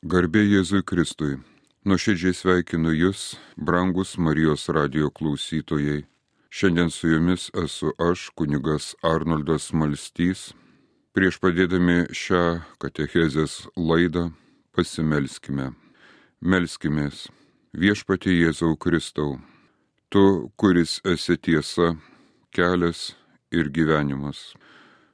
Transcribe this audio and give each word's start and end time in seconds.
Garbė 0.00 0.40
Jėzui 0.40 0.80
Kristui. 0.80 1.34
Nuoširdžiai 1.84 2.32
sveikinu 2.32 2.88
Jūs, 2.96 3.36
brangus 3.60 4.14
Marijos 4.16 4.62
radio 4.72 5.10
klausytojai. 5.12 6.06
Šiandien 6.48 6.88
su 6.88 7.10
Jumis 7.10 7.50
esu 7.52 7.92
aš, 8.00 8.30
kunigas 8.32 8.94
Arnoldas 9.04 9.74
Malstys. 9.76 10.54
Prieš 11.12 11.36
padėdami 11.42 12.06
šią 12.16 12.62
katechezės 12.80 13.66
laidą 13.76 14.30
pasimelskime. 14.72 15.74
Melskimės. 16.40 17.26
Viešpatie 17.76 18.32
Jėzau 18.38 18.78
Kristau, 18.80 19.36
Tu, 20.08 20.48
kuris 20.56 21.02
esi 21.04 21.36
tiesa, 21.36 21.92
kelias 22.56 23.12
ir 23.52 23.68
gyvenimas. 23.68 24.56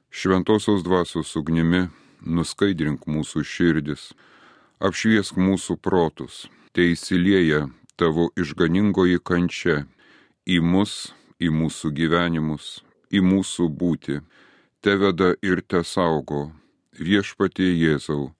Šventosios 0.09 0.87
dvasios 0.87 1.35
ugnimi 1.35 1.89
nuskaidrink 2.23 3.03
mūsų 3.03 3.43
širdis, 3.43 4.13
apšviesk 4.79 5.37
mūsų 5.41 5.77
protus, 5.81 6.45
te 6.73 6.85
įsilieja 6.93 7.67
tavo 7.97 8.29
išganingoji 8.37 9.19
kančia 9.23 9.85
į 10.45 10.59
mus, 10.61 11.13
į 11.41 11.49
mūsų 11.53 11.91
gyvenimus, 11.97 12.83
į 13.09 13.23
mūsų 13.25 13.69
būti, 13.73 14.21
te 14.81 14.95
veda 15.01 15.33
ir 15.41 15.63
te 15.65 15.83
saugo, 15.83 16.51
viešpatie 16.93 17.71
Jėzau, 17.73 18.31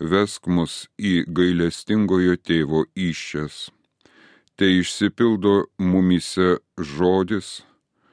vesk 0.00 0.46
mus 0.50 0.86
į 0.98 1.24
gailestingojo 1.38 2.36
tėvo 2.42 2.84
iššias, 2.94 3.70
te 4.58 4.68
išsipildo 4.80 5.66
mumise 5.78 6.58
žodis, 6.78 7.62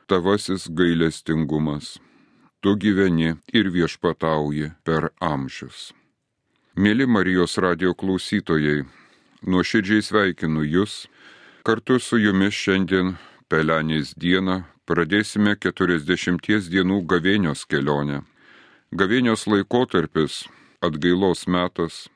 tavasis 0.07 0.69
gailestingumas. 0.69 1.97
Tu 2.63 2.77
gyveni 2.79 3.33
ir 3.51 3.67
viešpatauji 3.75 4.71
per 4.87 5.09
amžius. 5.19 5.91
Mėly 6.73 7.05
Marijos 7.05 7.59
radio 7.61 7.91
klausytojai, 7.93 8.79
nuoširdžiai 9.45 10.01
sveikinu 10.01 10.63
Jūs. 10.65 11.03
Kartu 11.61 11.99
su 12.01 12.17
Jumis 12.17 12.57
šiandien 12.57 13.11
Pelenės 13.45 14.15
dieną 14.17 14.63
pradėsime 14.89 15.53
40 15.61 16.71
dienų 16.73 16.97
gavėnios 17.05 17.67
kelionę. 17.69 18.23
Gavėnios 18.89 19.45
laikotarpis- 19.45 20.47
atgailos 20.87 21.45
metas. 21.45 22.09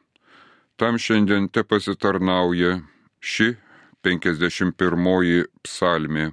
Tam 0.75 0.97
šiandien 0.97 1.51
te 1.53 1.61
pasitarnauja 1.61 2.81
ši 3.21 3.57
51 4.01 5.45
psalmė 5.61 6.31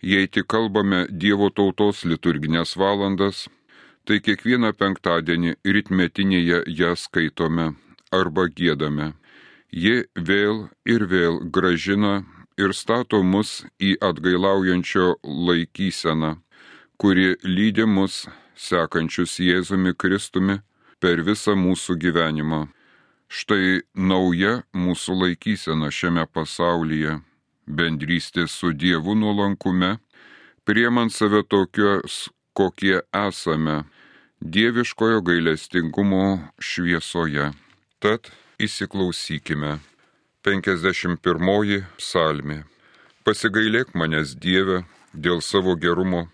Jei 0.00 0.28
tik 0.28 0.46
kalbame 0.46 1.06
Dievo 1.10 1.48
tautos 1.50 2.04
liturginės 2.06 2.76
valandas, 2.78 3.48
tai 4.08 4.22
kiekvieną 4.24 4.70
penktadienį 4.72 5.50
rytmetinėje 5.68 6.62
ją 6.78 6.94
skaitome 6.96 7.66
arba 8.18 8.46
gėdame. 8.48 9.10
Ji 9.68 10.06
vėl 10.16 10.62
ir 10.88 11.04
vėl 11.10 11.42
gražina 11.52 12.22
ir 12.56 12.72
stato 12.72 13.20
mus 13.22 13.66
į 13.76 13.98
atgailaujančio 14.08 15.18
laikyseną, 15.48 16.38
kuri 16.96 17.36
lydi 17.44 17.84
mus, 17.84 18.24
sekančius 18.56 19.36
Jėzumi 19.44 19.92
Kristumi, 19.92 20.56
per 21.04 21.20
visą 21.28 21.52
mūsų 21.52 21.98
gyvenimą. 22.00 22.62
Štai 23.28 23.84
nauja 23.92 24.62
mūsų 24.72 25.18
laikysena 25.20 25.92
šiame 25.92 26.24
pasaulyje 26.32 27.18
bendrystė 27.68 28.48
su 28.48 28.72
Dievu 28.72 29.12
nuolankume, 29.20 29.98
priemant 30.64 31.12
save 31.12 31.44
tokios, 31.44 32.30
kokie 32.56 33.02
esame, 33.12 33.82
dieviškojo 34.40 35.20
gailestingumo 35.20 36.38
šviesoje. 36.58 37.52
Tad 37.98 38.30
įsiklausykime. 38.58 39.78
51 40.46 41.84
psalmė. 41.98 42.62
Pasigailėk 43.24 43.94
manęs 43.94 44.36
Dieve 44.38 44.84
dėl 45.12 45.42
savo 45.42 45.74
gerumo, 45.76 46.28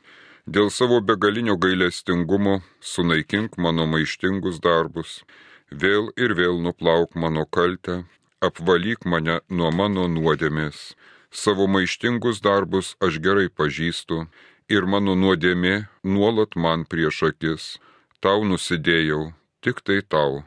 dėl 0.46 0.70
savo 0.70 1.00
begalinio 1.00 1.56
gailestingumo, 1.56 2.60
sunaikink 2.80 3.56
mano 3.58 3.86
maištingus 3.86 4.60
darbus, 4.60 5.24
vėl 5.72 6.12
ir 6.16 6.36
vėl 6.38 6.60
nuplauk 6.60 7.16
mano 7.16 7.46
kaltę, 7.46 8.04
apvalyk 8.40 9.08
mane 9.08 9.40
nuo 9.48 9.72
mano 9.72 10.06
nuodėmės 10.06 10.92
Savo 11.34 11.64
maištingus 11.66 12.38
darbus 12.46 12.88
aš 13.02 13.16
gerai 13.24 13.48
pažįstu 13.60 14.18
ir 14.74 14.84
mano 14.92 15.16
nuodėmė 15.22 15.72
nuolat 16.12 16.54
man 16.64 16.84
prieš 16.86 17.16
akis. 17.28 17.64
Tau 18.24 18.44
nusidėjau, 18.48 19.34
tik 19.60 19.82
tai 19.84 20.00
tau. 20.00 20.42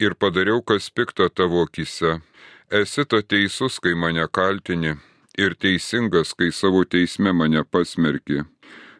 Ir 0.00 0.16
padariau, 0.16 0.62
kas 0.64 0.88
pikta 0.88 1.28
tavo 1.28 1.66
akise. 1.66 2.20
Esi 2.72 3.04
ta 3.04 3.20
teisus, 3.20 3.76
kai 3.84 3.92
mane 3.92 4.24
kaltini, 4.38 4.96
ir 5.36 5.52
teisingas, 5.60 6.32
kai 6.32 6.48
savo 6.50 6.86
teisme 6.88 7.34
mane 7.36 7.62
pasmerki. 7.68 8.46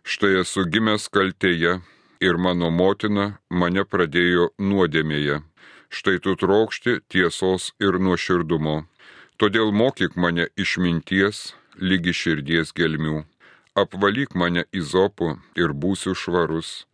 Štai 0.05 0.43
esu 0.43 0.67
gimęs 0.69 1.09
kaltėje 1.09 1.79
ir 2.21 2.37
mano 2.45 2.69
motina 2.71 3.27
mane 3.49 3.87
pradėjo 3.89 4.51
nuodėmėje. 4.61 5.41
Štai 5.89 6.19
tu 6.25 6.37
trokšti 6.37 7.01
tiesos 7.09 7.73
ir 7.81 7.97
nuoširdumo 7.97 8.83
Todėl 9.43 9.73
mokyk 9.75 10.13
mane 10.23 10.45
išminties 10.63 11.39
lygi 11.91 12.13
širdies 12.15 12.69
gelmių, 12.79 13.25
apvalyk 13.83 14.37
mane 14.39 14.63
įzopu 14.81 15.33
ir 15.59 15.73
būsiu 15.83 16.15
švarus, 16.15 16.85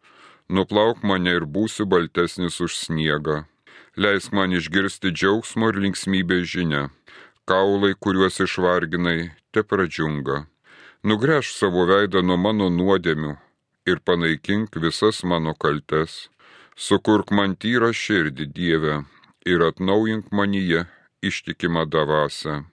nuplauk 0.48 1.02
mane 1.04 1.34
ir 1.38 1.44
būsiu 1.44 1.86
baltesnis 1.86 2.60
už 2.64 2.76
sniegą, 2.82 3.44
leisk 3.96 4.32
man 4.32 4.54
išgirsti 4.56 5.12
džiaugsmo 5.12 5.72
ir 5.72 5.80
linksmybės 5.84 6.46
žinę, 6.54 6.82
kaulai, 7.48 7.94
kuriuos 7.94 8.40
išvarginai, 8.44 9.30
te 9.52 9.62
pradžiunga. 9.62 10.46
Nugręž 11.04 11.52
savo 11.54 11.84
veidą 11.88 12.22
nuo 12.26 12.36
mano 12.36 12.68
nuodėmių 12.74 13.36
ir 13.86 14.00
panaikink 14.04 14.76
visas 14.82 15.22
mano 15.24 15.54
kaltes. 15.54 16.26
Sukurk 16.76 17.30
man 17.34 17.56
tyrą 17.56 17.90
širdį 17.94 18.46
Dievę 18.54 18.96
ir 19.46 19.62
atnaujink 19.66 20.28
manyje 20.32 20.84
ištikimą 21.22 21.86
davasę. 21.90 22.64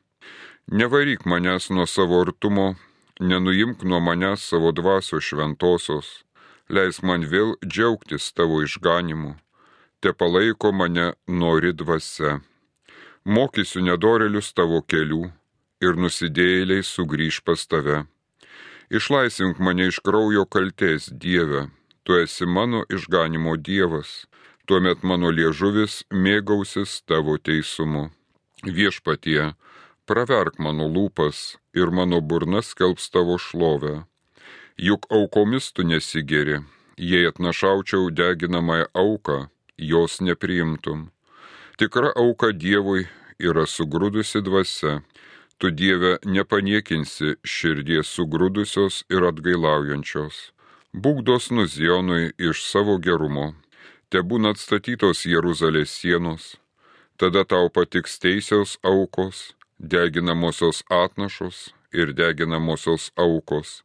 Nevaryk 0.72 1.26
manęs 1.26 1.70
nuo 1.70 1.86
savo 1.86 2.22
artumo, 2.22 2.76
nenuimk 3.20 3.84
nuo 3.84 4.00
manęs 4.02 4.46
savo 4.50 4.72
dvasio 4.72 5.22
šventosios, 5.22 6.25
leis 6.70 7.02
man 7.04 7.26
vėl 7.30 7.56
džiaugtis 7.66 8.32
tavo 8.34 8.62
išganimu, 8.66 9.36
te 10.02 10.14
palaiko 10.14 10.72
mane 10.72 11.14
nori 11.28 11.74
dvasia. 11.74 12.40
Mokysiu 13.26 13.82
nedorelius 13.86 14.54
tavo 14.54 14.82
kelių 14.82 15.24
ir 15.82 15.98
nusidėjėliai 15.98 16.86
sugrįž 16.86 17.42
pas 17.46 17.66
tave. 17.68 18.06
Išlaisvink 18.90 19.60
mane 19.60 19.90
iš 19.90 20.00
kraujo 20.06 20.46
kalties, 20.46 21.10
Dieve, 21.10 21.70
tu 22.04 22.20
esi 22.22 22.46
mano 22.46 22.84
išganimo 22.90 23.56
Dievas, 23.58 24.28
tuomet 24.70 25.02
mano 25.04 25.32
liežuvis 25.34 26.04
mėgausis 26.14 27.02
tavo 27.10 27.38
teisumu. 27.38 28.12
Viešpatie, 28.66 29.54
praverk 30.06 30.60
mano 30.62 30.86
lūpas 30.90 31.58
ir 31.74 31.90
mano 31.90 32.22
burnas 32.22 32.74
kelbs 32.78 33.10
tavo 33.10 33.38
šlovę. 33.42 34.06
Juk 34.78 35.06
aukomis 35.10 35.72
tu 35.72 35.84
nesigeri, 35.84 36.60
jei 36.98 37.28
atnašaučiau 37.28 38.10
deginamąją 38.12 38.86
auką, 38.94 39.48
jos 39.78 40.22
nepriimtum. 40.22 41.10
Tikra 41.78 42.12
auka 42.16 42.52
Dievui 42.52 43.08
yra 43.40 43.66
sugrūdusi 43.68 44.42
dvasia, 44.42 45.02
tu 45.58 45.72
Dieve 45.72 46.18
nepaniekinsi 46.26 47.36
širdies 47.44 48.12
sugrūdusios 48.16 49.04
ir 49.10 49.24
atgailaujančios. 49.32 50.52
Būk 50.94 51.24
dosnus 51.28 51.76
Zionui 51.76 52.32
iš 52.38 52.64
savo 52.68 53.00
gerumo, 53.00 53.54
te 54.10 54.20
būna 54.20 54.56
atstatytos 54.56 55.26
Jeruzalės 55.26 55.92
sienos 55.92 56.56
tada 57.18 57.46
tau 57.46 57.70
patiks 57.70 58.20
teisiaus 58.20 58.78
aukos, 58.84 59.56
deginamosios 59.80 60.84
atnašos 60.90 61.72
ir 61.94 62.14
deginamosios 62.14 63.12
aukos. 63.16 63.84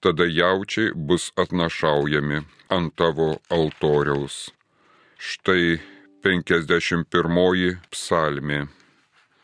Tada 0.00 0.24
jaučiai 0.24 0.92
bus 0.94 1.30
atnašaujami 1.36 2.42
ant 2.76 2.94
tavo 2.96 3.28
altoriaus. 3.56 4.50
Štai 5.20 5.80
51 6.24 7.76
psalmė. 7.92 8.60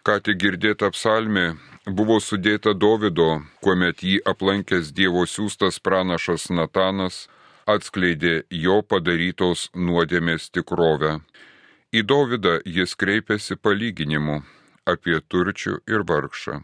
Ką 0.06 0.20
tik 0.24 0.38
girdėta 0.40 0.90
psalmė 0.94 1.46
buvo 1.86 2.20
sudėta 2.20 2.72
Dovido, 2.72 3.42
kuomet 3.60 4.02
jį 4.02 4.20
aplankęs 4.32 4.92
Dievo 4.96 5.26
siūstas 5.28 5.80
pranašas 5.80 6.48
Natanas 6.50 7.26
atskleidė 7.66 8.46
jo 8.50 8.80
padarytos 8.82 9.68
nuodėmės 9.74 10.48
tikrovę 10.54 11.18
Į 11.96 12.02
Dovydą 12.02 12.58
jis 12.66 12.92
kreipėsi 12.98 13.54
palyginimu 13.56 14.40
apie 14.90 15.20
turčių 15.32 15.78
ir 15.88 16.02
vargšą. 16.08 16.58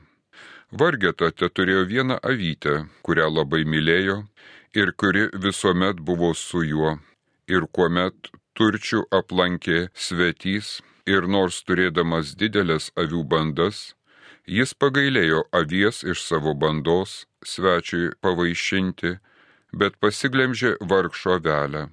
Vargeta 0.72 1.30
te 1.30 1.48
turėjo 1.48 1.86
vieną 1.88 2.20
avytę, 2.24 2.76
kurią 3.04 3.28
labai 3.30 3.64
mylėjo 3.68 4.22
ir 4.74 4.94
kuri 4.96 5.28
visuomet 5.46 6.00
buvo 6.00 6.32
su 6.34 6.62
juo. 6.64 6.96
Ir 7.48 7.68
kuomet 7.76 8.32
turčių 8.56 9.02
aplankė 9.12 9.88
svetys, 9.92 10.80
Ir 11.04 11.26
nors 11.26 11.56
turėdamas 11.66 12.36
didelės 12.38 12.92
avių 12.94 13.24
bandas, 13.26 13.94
jis 14.46 14.70
pagailėjo 14.74 15.40
avies 15.50 16.04
iš 16.06 16.22
savo 16.22 16.54
bandos 16.54 17.26
svečiui 17.42 18.12
pavaišinti, 18.22 19.16
bet 19.74 19.98
pasiglemžė 19.98 20.76
vargšo 20.78 21.40
avelę. 21.40 21.88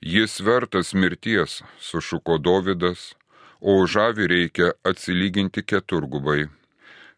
Jis 0.00 0.40
vertas 0.40 0.94
mirties, 0.94 1.60
sušuko 1.80 2.38
Dovydas, 2.38 3.12
o 3.60 3.76
už 3.82 3.96
avį 4.08 4.28
reikia 4.32 4.72
atsilyginti 4.88 5.60
keturgubai. 5.62 6.48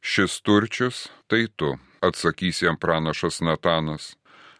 Šis 0.09 0.41
turčius 0.41 0.99
tai 1.29 1.47
tu, 1.57 1.75
atsakys 2.01 2.63
jam 2.63 2.77
pranašas 2.81 3.41
Natanas. 3.45 4.05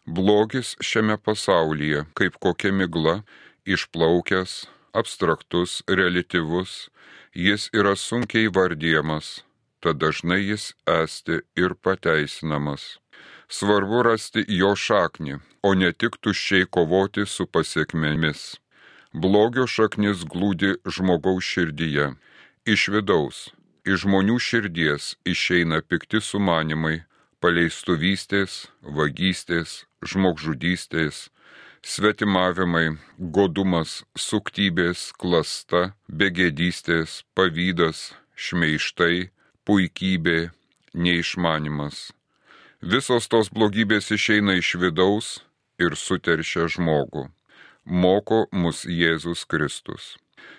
Blogis 0.05 0.75
šiame 0.89 1.17
pasaulyje, 1.17 2.03
kaip 2.19 2.37
kokia 2.45 2.73
migla, 2.73 3.15
išplaukęs, 3.65 4.67
abstraktus, 4.93 5.79
relativus, 5.89 6.91
jis 7.33 7.71
yra 7.73 7.95
sunkiai 7.97 8.53
vardyjamas, 8.59 9.43
tad 9.81 9.97
dažnai 10.05 10.43
jis 10.51 10.75
esti 10.99 11.41
ir 11.57 11.79
pateisinamas. 11.81 12.99
Svarbu 13.49 14.05
rasti 14.05 14.45
jo 14.61 14.75
šaknį, 14.77 15.41
o 15.65 15.75
ne 15.75 15.95
tik 15.97 16.21
tuščiai 16.21 16.69
kovoti 16.77 17.25
su 17.25 17.49
pasiekmėmis. 17.49 18.59
Blogio 19.17 19.65
šaknis 19.65 20.29
glūdi 20.29 20.77
žmogaus 20.85 21.55
širdyje, 21.55 22.11
iš 22.69 22.91
vidaus, 22.93 23.47
iš 23.89 24.05
žmonių 24.05 24.37
širdies 24.43 25.15
išeina 25.25 25.81
pikti 25.81 26.21
sumanimai, 26.21 27.03
paleistuvystės, 27.41 28.67
vagystės, 28.83 29.85
žmogžudystės, 30.05 31.29
svetimavimai, 31.83 32.99
godumas, 33.19 34.03
suktybės, 34.19 35.09
klasta, 35.17 35.95
begėdystės, 36.09 37.23
pavydas, 37.39 38.13
šmeištai, 38.37 39.31
puikybė, 39.65 40.51
neišmanimas. 40.95 42.09
Visos 42.83 43.27
tos 43.33 43.51
blogybės 43.51 44.13
išeina 44.15 44.59
iš 44.61 44.77
vidaus 44.83 45.33
ir 45.83 45.97
suteršia 45.97 46.69
žmogų. 46.77 47.29
Moko 47.89 48.47
mus 48.53 48.85
Jėzus 48.85 49.47
Kristus. 49.49 50.17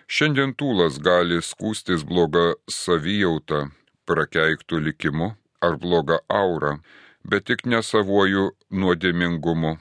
Šiandien 0.09 0.56
tūlas 0.57 0.97
gali 1.06 1.38
skūstis 1.45 2.06
bloga 2.07 2.56
savijauta, 2.65 3.67
prakeiktų 4.09 4.81
likimu 4.88 5.35
ar 5.61 5.77
bloga 5.77 6.17
aura, 6.29 6.79
bet 7.23 7.45
tik 7.51 7.65
ne 7.69 7.83
savuoju 7.85 8.50
nuodėmingumu 8.71 9.77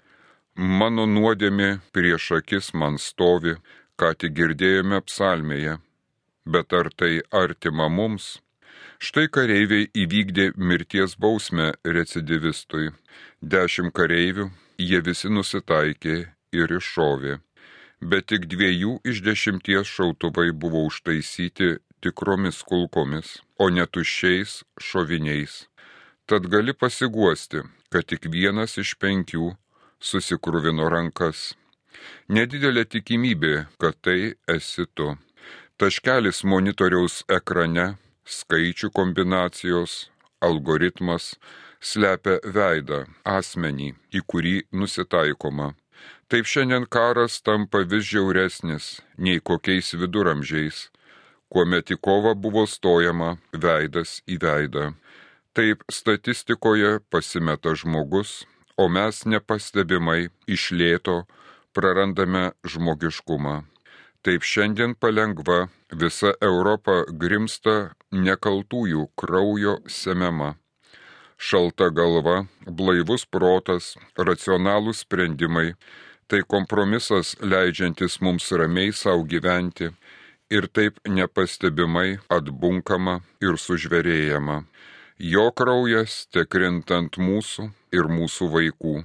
Mano 0.58 1.04
nuodėmė 1.06 1.78
prieš 1.94 2.32
akis 2.34 2.72
man 2.74 2.96
stovi, 2.98 3.52
ką 3.94 4.08
tik 4.18 4.32
girdėjome 4.34 4.98
psalmėje. 5.06 5.76
Bet 6.50 6.74
ar 6.74 6.90
tai 6.90 7.20
artima 7.30 7.86
mums? 7.88 8.40
Štai 8.98 9.28
kareiviai 9.30 9.86
įvykdė 9.94 10.48
mirties 10.58 11.14
bausmę 11.14 11.68
recidivistui. 11.86 12.90
Dešimt 13.40 13.94
kareivių, 13.94 14.48
jie 14.82 15.00
visi 15.06 15.30
nusitaikė 15.30 16.16
ir 16.58 16.74
iššovė. 16.80 17.38
Bet 18.00 18.28
tik 18.30 18.46
dviejų 18.46 19.00
iš 19.10 19.22
dešimties 19.26 19.90
šautuvai 19.90 20.52
buvo 20.52 20.84
užtaisyti 20.86 21.78
tikromis 22.00 22.62
kulkomis, 22.62 23.38
o 23.58 23.70
ne 23.74 23.86
tuščiais 23.86 24.62
šoviniais. 24.78 25.66
Tad 26.28 26.46
gali 26.46 26.74
pasiguosti, 26.74 27.64
kad 27.90 28.06
tik 28.06 28.28
vienas 28.30 28.78
iš 28.78 28.94
penkių 29.02 29.56
susikruvino 29.98 30.86
rankas. 30.92 31.56
Nedidelė 32.30 32.84
tikimybė, 32.86 33.66
kad 33.82 33.98
tai 34.04 34.34
esi 34.46 34.86
tu. 34.94 35.16
Taškelis 35.78 36.44
monitoriaus 36.44 37.24
ekrane, 37.32 37.96
skaičių 38.26 38.92
kombinacijos, 38.94 40.10
algoritmas 40.38 41.34
slepia 41.80 42.38
veidą, 42.44 43.04
asmenį, 43.24 43.92
į 44.14 44.22
kurį 44.30 44.56
nusitaikoma. 44.70 45.72
Taip 46.28 46.44
šiandien 46.44 46.84
karas 46.92 47.40
tampa 47.40 47.80
vis 47.90 48.04
žiauresnis 48.10 48.88
nei 49.16 49.40
kokiais 49.40 49.94
viduramžiais, 50.00 50.88
kuomet 51.48 51.94
į 51.94 51.96
kovą 52.04 52.34
buvo 52.36 52.66
stojama 52.68 53.30
veidas 53.52 54.18
į 54.28 54.36
veidą. 54.44 54.92
Taip 55.56 55.82
statistikoje 55.90 56.98
pasimeta 57.10 57.72
žmogus, 57.74 58.44
o 58.76 58.86
mes 58.92 59.24
nepastebimai 59.26 60.28
iš 60.46 60.70
lėto 60.76 61.16
prarandame 61.74 62.44
žmogiškumą. 62.62 63.56
Taip 64.22 64.44
šiandien 64.44 64.94
palengva 64.94 65.68
visa 66.02 66.34
Europa 66.42 67.00
grimsta 67.22 67.76
nekaltųjų 68.12 69.08
kraujo 69.16 69.78
semema. 69.88 70.56
Šalta 71.38 71.86
galva, 71.94 72.48
blaivus 72.66 73.22
protas, 73.24 73.94
racionalūs 74.18 75.04
sprendimai- 75.04 75.74
tai 76.28 76.40
kompromisas 76.42 77.36
leidžiantis 77.40 78.20
mums 78.20 78.50
ramiai 78.50 78.92
savo 78.92 79.22
gyventi 79.22 79.94
ir 80.50 80.66
taip 80.66 80.98
nepastebimai 81.06 82.18
atbunkama 82.28 83.20
ir 83.40 83.54
sužverėjama. 83.54 84.64
Jo 85.18 85.50
kraujas 85.52 86.26
tekrintant 86.34 87.16
mūsų 87.18 87.70
ir 87.92 88.10
mūsų 88.18 88.50
vaikų, 88.56 89.04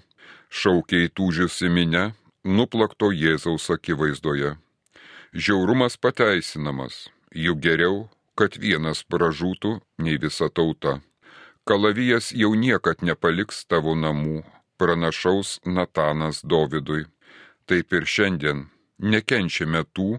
šaukiai 0.49 1.09
tūžiusi 1.09 1.69
minę, 1.69 2.13
nuplakto 2.43 3.11
Jėzaus 3.13 3.69
akivaizdoje. 3.69 4.57
Žiaurumas 5.33 5.97
pateisinamas, 5.97 7.09
juk 7.33 7.61
geriau, 7.61 8.09
kad 8.35 8.57
vienas 8.57 9.03
pražūtų, 9.03 9.79
nei 9.97 10.17
visa 10.17 10.49
tauta. 10.49 11.01
Kalavijas 11.63 12.31
jau 12.35 12.53
niekad 12.55 13.05
nepaliks 13.07 13.63
tavo 13.67 13.95
namų, 13.95 14.41
pranašaus 14.77 15.59
Natanas 15.65 16.41
Dovydui. 16.43 17.05
Taip 17.67 17.93
ir 17.93 18.09
šiandien 18.15 18.65
nekenčiame 18.99 19.85
tų, 19.95 20.17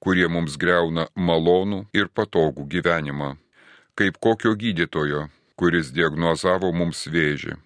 kurie 0.00 0.28
mums 0.32 0.56
greuna 0.56 1.10
malonų 1.16 1.84
ir 1.92 2.08
patogų 2.08 2.64
gyvenimą 2.72 3.36
kaip 3.98 4.18
kokio 4.22 4.54
gydytojo, 4.54 5.24
kuris 5.58 5.88
diagnozavo 5.90 6.70
mums 6.70 7.00
vėžį. 7.10 7.56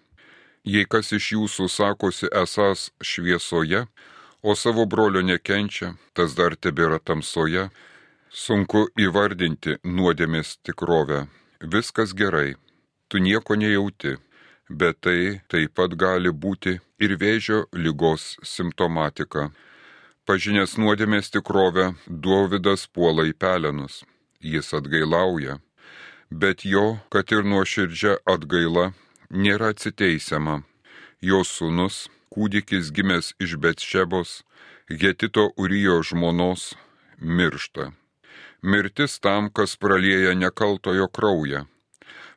Jei 0.64 0.86
kas 0.88 1.12
iš 1.12 1.26
jūsų 1.34 1.66
sakosi 1.68 2.30
esas 2.42 2.86
šviesoje, 3.04 3.82
o 4.40 4.54
savo 4.56 4.86
brolio 4.88 5.20
nekenčia, 5.20 5.90
tas 6.16 6.32
dar 6.38 6.56
tebėra 6.56 7.02
tamsoje, 7.04 7.66
sunku 8.44 8.86
įvardinti 8.96 9.76
nuodėmės 9.84 10.56
tikrovę. 10.64 11.26
Viskas 11.74 12.16
gerai, 12.16 12.54
tu 13.12 13.20
nieko 13.20 13.58
nejauti, 13.60 14.14
bet 14.80 15.02
tai 15.04 15.42
taip 15.52 15.76
pat 15.76 15.98
gali 16.04 16.32
būti 16.44 16.78
ir 17.04 17.18
vėžio 17.20 17.66
lygos 17.76 18.38
simptomatika. 18.54 19.50
Pažinęs 20.24 20.78
nuodėmės 20.80 21.28
tikrovę, 21.34 21.92
Dovydas 22.06 22.86
puola 22.88 23.28
į 23.28 23.36
pelenus. 23.36 24.00
Jis 24.40 24.72
atgailauja 24.78 25.58
bet 26.32 26.64
jo, 26.64 26.98
kad 27.12 27.32
ir 27.32 27.44
nuoširdžia 27.44 28.16
atgaila, 28.28 28.92
nėra 29.30 29.72
atsiteisiama. 29.72 30.62
Jo 31.22 31.42
sūnus, 31.46 32.08
kūdikis 32.32 32.90
gimęs 32.94 33.32
iš 33.42 33.56
Betšebos, 33.62 34.42
Getito 34.88 35.50
Urijo 35.56 36.00
žmonos, 36.02 36.72
miršta. 37.20 37.92
Mirtis 38.62 39.18
tam, 39.20 39.50
kas 39.50 39.76
pralieja 39.76 40.34
nekaltojo 40.38 41.08
kraują. 41.08 41.66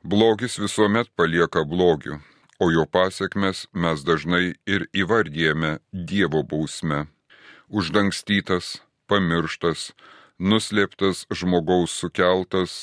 Blogis 0.05 0.59
visuomet 0.61 1.07
palieka 1.17 1.63
blogių, 1.65 2.19
o 2.61 2.65
jo 2.69 2.83
pasiekmes 2.85 3.63
mes 3.73 4.03
dažnai 4.05 4.51
ir 4.69 4.83
įvardyjame 4.93 5.79
Dievo 5.89 6.43
bausme. 6.45 7.07
Uždangstytas, 7.73 8.67
pamirštas, 9.09 9.95
nuslėptas 10.37 11.23
žmogaus 11.33 11.95
sukeltas, 11.97 12.75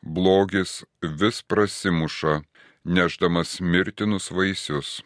blogis 0.00 0.78
vis 1.20 1.42
prasimuša, 1.44 2.38
neždamas 2.84 3.58
mirtinus 3.60 4.30
vaisius. 4.32 5.02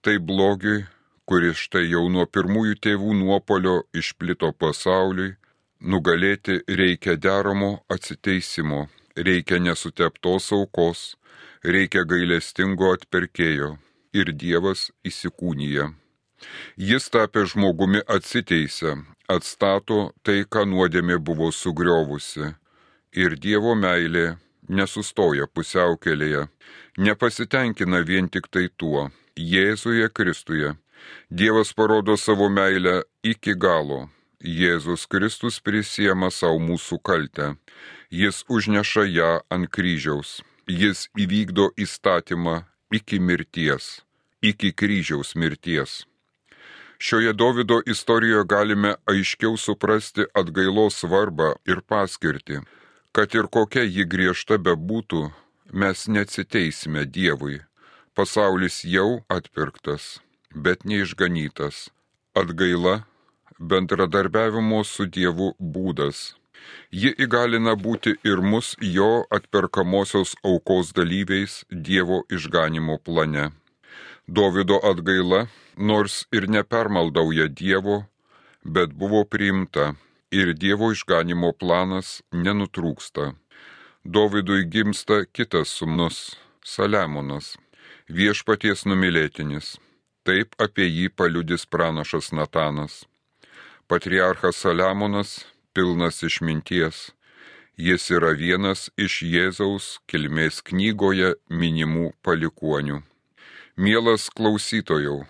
Tai 0.00 0.16
blogiui, 0.30 0.86
kuris 1.28 1.60
štai 1.66 1.84
jau 1.90 2.06
nuo 2.08 2.24
pirmųjų 2.24 2.78
tėvų 2.86 3.18
nuopolio 3.18 3.82
išplito 3.92 4.54
pasauliui, 4.56 5.34
nugalėti 5.84 6.62
reikia 6.80 7.18
deramo 7.20 7.74
atsiteisimo, 7.92 8.86
reikia 9.26 9.58
nesuteptos 9.60 10.50
aukos, 10.56 11.00
reikia 11.64 12.04
gailestingo 12.08 12.92
atperkėjo 12.96 13.70
ir 14.16 14.32
Dievas 14.42 14.88
įsikūnyja. 15.06 15.90
Jis 16.90 17.10
tapę 17.12 17.44
žmogumi 17.52 18.00
atsiteisė, 18.16 18.96
atstato 19.28 20.10
tai, 20.24 20.44
ką 20.48 20.64
nuodėmė 20.72 21.18
buvo 21.20 21.50
sugriovusi 21.52 22.54
ir 23.22 23.36
Dievo 23.44 23.74
meilė 23.76 24.38
nesustoja 24.68 25.50
pusiaukelėje, 25.52 26.46
nepasitenkina 26.98 28.00
vien 28.06 28.30
tik 28.32 28.48
tai 28.48 28.68
tuo. 28.76 29.10
Jėzuje 29.36 30.08
Kristuje 30.12 30.74
Dievas 31.30 31.70
parodo 31.72 32.16
savo 32.16 32.48
meilę 32.52 33.02
iki 33.24 33.54
galo 33.54 34.08
Jėzus 34.40 35.02
Kristus 35.04 35.58
prisiema 35.60 36.30
savo 36.32 36.56
mūsų 36.64 36.96
kaltę. 37.04 37.50
Jis 38.10 38.44
užneša 38.48 39.04
ją 39.06 39.32
ant 39.54 39.70
kryžiaus. 39.70 40.40
Jis 40.66 41.06
įvykdo 41.14 41.70
įstatymą 41.78 42.62
iki 42.90 43.20
mirties, 43.22 44.02
iki 44.42 44.72
kryžiaus 44.74 45.34
mirties. 45.38 46.04
Šioje 46.98 47.32
Davido 47.32 47.80
istorijoje 47.86 48.44
galime 48.44 48.94
aiškiau 49.06 49.56
suprasti 49.56 50.26
atgailos 50.34 50.98
svarbą 51.00 51.54
ir 51.70 51.80
paskirtį. 51.86 52.60
Kad 53.14 53.34
ir 53.34 53.46
kokia 53.46 53.86
ji 53.86 54.04
griežta 54.04 54.58
bebūtų, 54.58 55.30
mes 55.72 56.08
neatsiteisime 56.08 57.06
Dievui. 57.06 57.62
Pasaulis 58.14 58.82
jau 58.84 59.22
atpirktas, 59.30 60.18
bet 60.54 60.84
neišganytas. 60.84 61.88
Atgaila- 62.34 63.06
bendradarbiavimo 63.70 64.84
su 64.84 65.06
Dievu 65.06 65.54
būdas. 65.58 66.39
Ji 66.90 67.12
įgalina 67.24 67.76
būti 67.78 68.16
ir 68.26 68.42
mus 68.42 68.74
jo 68.82 69.24
atperkamosios 69.30 70.34
aukos 70.42 70.92
dalyviais 70.92 71.64
Dievo 71.70 72.24
išganimo 72.30 72.98
plane. 72.98 73.50
Davido 74.26 74.78
atgaila, 74.82 75.46
nors 75.76 76.26
ir 76.32 76.48
nepermaldauja 76.48 77.48
Dievo, 77.48 78.04
bet 78.64 78.92
buvo 78.94 79.24
priimta 79.24 79.94
ir 80.30 80.54
Dievo 80.54 80.90
išganimo 80.92 81.52
planas 81.52 82.22
nenutrūksta. 82.32 83.34
Dovydui 84.04 84.64
gimsta 84.70 85.24
kitas 85.32 85.68
sumnus- 85.68 86.36
Saliamonas, 86.72 87.56
viešpaties 88.08 88.86
numylėtinis. 88.86 89.78
Taip 90.24 90.54
apie 90.58 90.86
jį 90.86 91.08
paliudis 91.16 91.66
pranašas 91.66 92.32
Natanas. 92.32 93.04
Patriarchas 93.88 94.56
Saliamonas 94.56 95.44
pilnas 95.74 96.22
išminties. 96.26 97.10
Jis 97.76 98.10
yra 98.16 98.32
vienas 98.36 98.88
iš 99.00 99.22
Jėzaus 99.24 99.86
kilmės 100.10 100.60
knygoje 100.68 101.34
minimų 101.48 102.10
palikuonių. 102.26 103.00
Mielas 103.80 104.28
klausytojau, 104.36 105.22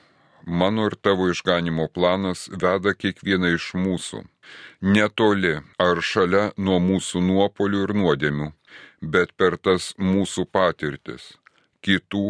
mano 0.47 0.88
ir 0.90 0.97
tavo 1.06 1.28
išganimo 1.30 1.87
planas 1.94 2.49
veda 2.64 2.94
kiekvieną 2.97 3.52
iš 3.54 3.73
mūsų. 3.78 4.25
Netoli 4.80 5.54
ar 5.78 6.00
šalia 6.02 6.44
nuo 6.56 6.80
mūsų 6.82 7.23
nuopolių 7.28 7.82
ir 7.87 7.94
nuodėmių, 8.02 8.49
bet 9.14 9.37
per 9.37 9.56
tas 9.56 9.92
mūsų 9.99 10.47
patirtis, 10.50 11.35
kitų 11.87 12.25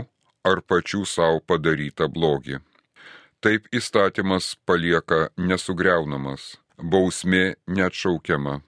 ar 0.45 0.61
pačių 0.61 1.07
savo 1.07 1.41
padarytą 1.41 2.11
blogį. 2.13 2.61
Taip 3.41 3.71
įstatymas 3.73 4.57
palieka 4.69 5.31
nesugriaunamas, 5.39 6.59
bausmė 6.83 7.55
neatšaukiama. 7.67 8.61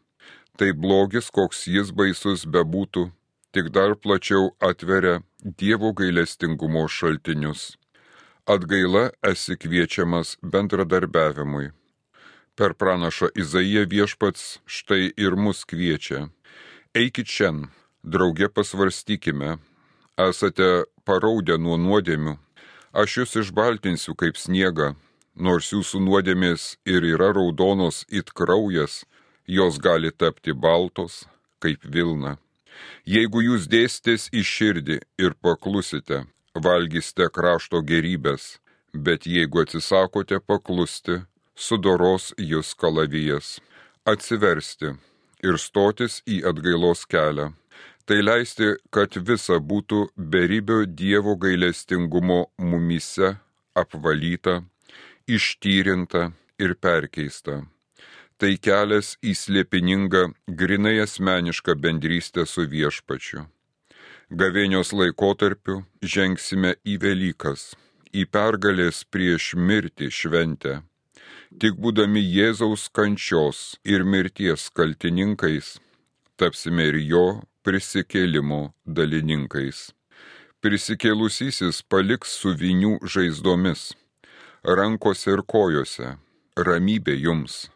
Tai 0.59 0.71
blogis, 0.77 1.31
koks 1.33 1.67
jis 1.67 1.93
baisus 1.97 2.45
bebūtų, 2.47 3.11
tik 3.53 3.71
dar 3.73 3.97
plačiau 3.97 4.53
atveria 4.61 5.21
Dievo 5.43 5.93
gailestingumo 5.93 6.85
šaltinius. 6.89 7.77
Atgaila 8.47 9.11
esi 9.27 9.57
kviečiamas 9.57 10.37
bendradarbiavimui. 10.43 11.73
Per 12.55 12.75
pranašą 12.75 13.31
Izaiją 13.35 13.87
viešpats 13.91 14.61
štai 14.67 15.13
ir 15.17 15.35
mus 15.35 15.65
kviečia. 15.65 16.29
Eikit 16.95 17.27
šiandien, 17.27 17.71
drauge 18.05 18.49
pasvarstykime. 18.49 19.57
Esate 20.21 20.85
paraudę 21.09 21.57
nuo 21.59 21.79
nuodėmių. 21.81 22.37
Aš 22.93 23.17
jūs 23.23 23.39
išbaltinsiu 23.41 24.13
kaip 24.21 24.37
sniegą, 24.37 24.93
nors 25.35 25.73
jūsų 25.73 26.01
nuodėmės 26.07 26.77
ir 26.85 27.05
yra 27.05 27.33
raudonos 27.33 28.05
it 28.09 28.33
kraujas, 28.33 29.05
jos 29.47 29.79
gali 29.79 30.11
tapti 30.11 30.53
baltos 30.53 31.25
kaip 31.63 31.85
vilna. 31.85 32.39
Jeigu 33.07 33.43
jūs 33.43 33.69
dėstės 33.69 34.29
į 34.33 34.43
širdį 34.43 34.99
ir 35.19 35.35
paklusite, 35.43 36.25
valgysite 36.55 37.29
krašto 37.33 37.83
gerybės, 37.83 38.59
bet 38.93 39.27
jeigu 39.27 39.63
atsisakote 39.63 40.41
paklusti, 40.41 41.23
sudoros 41.55 42.33
jūs 42.39 42.75
kalavijas. 42.75 43.59
Atsiversti 44.05 44.97
ir 45.47 45.59
stotis 45.59 46.23
į 46.27 46.43
atgailos 46.51 47.05
kelią. 47.07 47.53
Tai 48.07 48.19
leisti, 48.19 48.73
kad 48.91 49.15
visa 49.29 49.61
būtų 49.63 50.09
beribio 50.17 50.83
Dievo 50.87 51.37
gailestingumo 51.39 52.41
mumise 52.59 53.37
apvalyta, 53.79 54.63
ištyrinta 55.27 56.31
ir 56.59 56.75
perkeista 56.75 57.63
tai 58.43 58.57
kelias 58.59 59.13
į 59.23 59.37
slėpiningą, 59.39 60.23
grinai 60.61 60.97
asmenišką 61.05 61.77
bendrystę 61.79 62.43
su 62.53 62.65
viešpačiu. 62.67 63.45
Gavėnios 64.41 64.91
laikotarpiu 64.99 65.85
žengsime 66.15 66.73
į 66.83 66.97
Velykas, 67.05 67.77
į 68.11 68.25
pergalės 68.35 69.05
prieš 69.15 69.53
mirtį 69.69 70.11
šventę. 70.19 70.75
Tik 71.63 71.79
būdami 71.85 72.19
Jėzaus 72.19 72.89
kančios 72.91 73.63
ir 73.87 74.03
mirties 74.03 74.67
kaltininkais, 74.75 75.77
tapsime 76.35 76.89
ir 76.91 76.99
jo 77.13 77.27
prisikėlimo 77.63 78.73
dalininkais. 78.87 79.93
Prisikėlusysis 80.65 81.85
paliks 81.87 82.35
su 82.43 82.57
vinių 82.59 82.97
žaizdomis, 83.07 83.93
rankose 84.65 85.37
ir 85.37 85.43
kojose, 85.47 86.17
ramybė 86.57 87.17
jums 87.19 87.67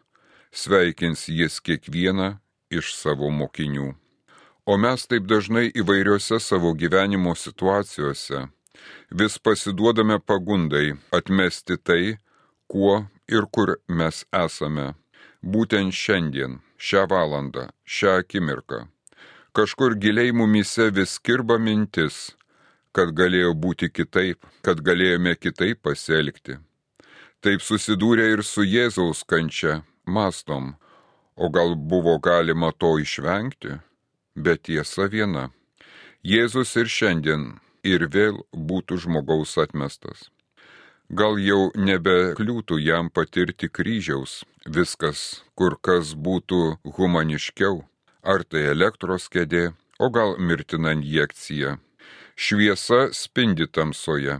sveikins 0.57 1.27
jis 1.29 1.59
kiekvieną 1.61 2.37
iš 2.73 2.93
savo 2.95 3.29
mokinių. 3.29 3.93
O 4.67 4.75
mes 4.83 5.05
taip 5.07 5.27
dažnai 5.31 5.67
įvairiose 5.81 6.39
savo 6.43 6.73
gyvenimo 6.75 7.35
situacijose 7.35 8.47
vis 9.19 9.37
pasiduodame 9.39 10.17
pagundai 10.19 10.97
atmesti 11.19 11.77
tai, 11.77 12.17
kuo 12.67 13.05
ir 13.27 13.47
kur 13.53 13.77
mes 13.87 14.25
esame. 14.45 14.93
Būtent 15.53 15.93
šiandien, 15.93 16.57
šią 16.77 17.05
valandą, 17.11 17.69
šią 17.85 18.17
akimirką. 18.23 18.87
Kažkur 19.55 19.95
giliai 19.95 20.33
mumise 20.33 20.89
vis 20.91 21.17
kirba 21.19 21.57
mintis, 21.61 22.33
kad 22.91 23.13
galėjo 23.19 23.53
būti 23.53 23.89
kitaip, 23.93 24.41
kad 24.65 24.81
galėjome 24.83 25.35
kitaip 25.37 25.83
pasielgti. 25.85 26.57
Taip 27.45 27.61
susidūrė 27.61 28.31
ir 28.33 28.41
su 28.41 28.63
Jėzaus 28.65 29.19
kančia, 29.29 29.83
mastom, 30.09 30.71
o 31.37 31.49
gal 31.53 31.75
buvo 31.75 32.15
galima 32.17 32.71
to 32.73 32.95
išvengti, 32.97 33.75
bet 34.33 34.63
tiesa 34.65 35.05
viena. 35.05 35.51
Jėzus 36.25 36.71
ir 36.81 36.89
šiandien 36.89 37.43
ir 37.85 38.07
vėl 38.15 38.39
būtų 38.71 38.97
žmogaus 39.03 39.53
atmestas. 39.61 40.31
Gal 41.13 41.37
jau 41.37 41.69
nebekliūtų 41.77 42.79
jam 42.81 43.11
patirti 43.13 43.69
kryžiaus, 43.69 44.41
viskas 44.65 45.43
kur 45.53 45.77
kas 45.77 46.15
būtų 46.17 46.61
humaniškiau, 46.97 47.83
ar 48.25 48.43
tai 48.49 48.65
elektros 48.71 49.29
kėdė, 49.29 49.75
o 50.01 50.09
gal 50.09 50.33
mirtina 50.41 50.95
injekcija. 50.97 51.77
Šviesa 52.35 53.13
spindi 53.13 53.69
tamsoje 53.69 54.39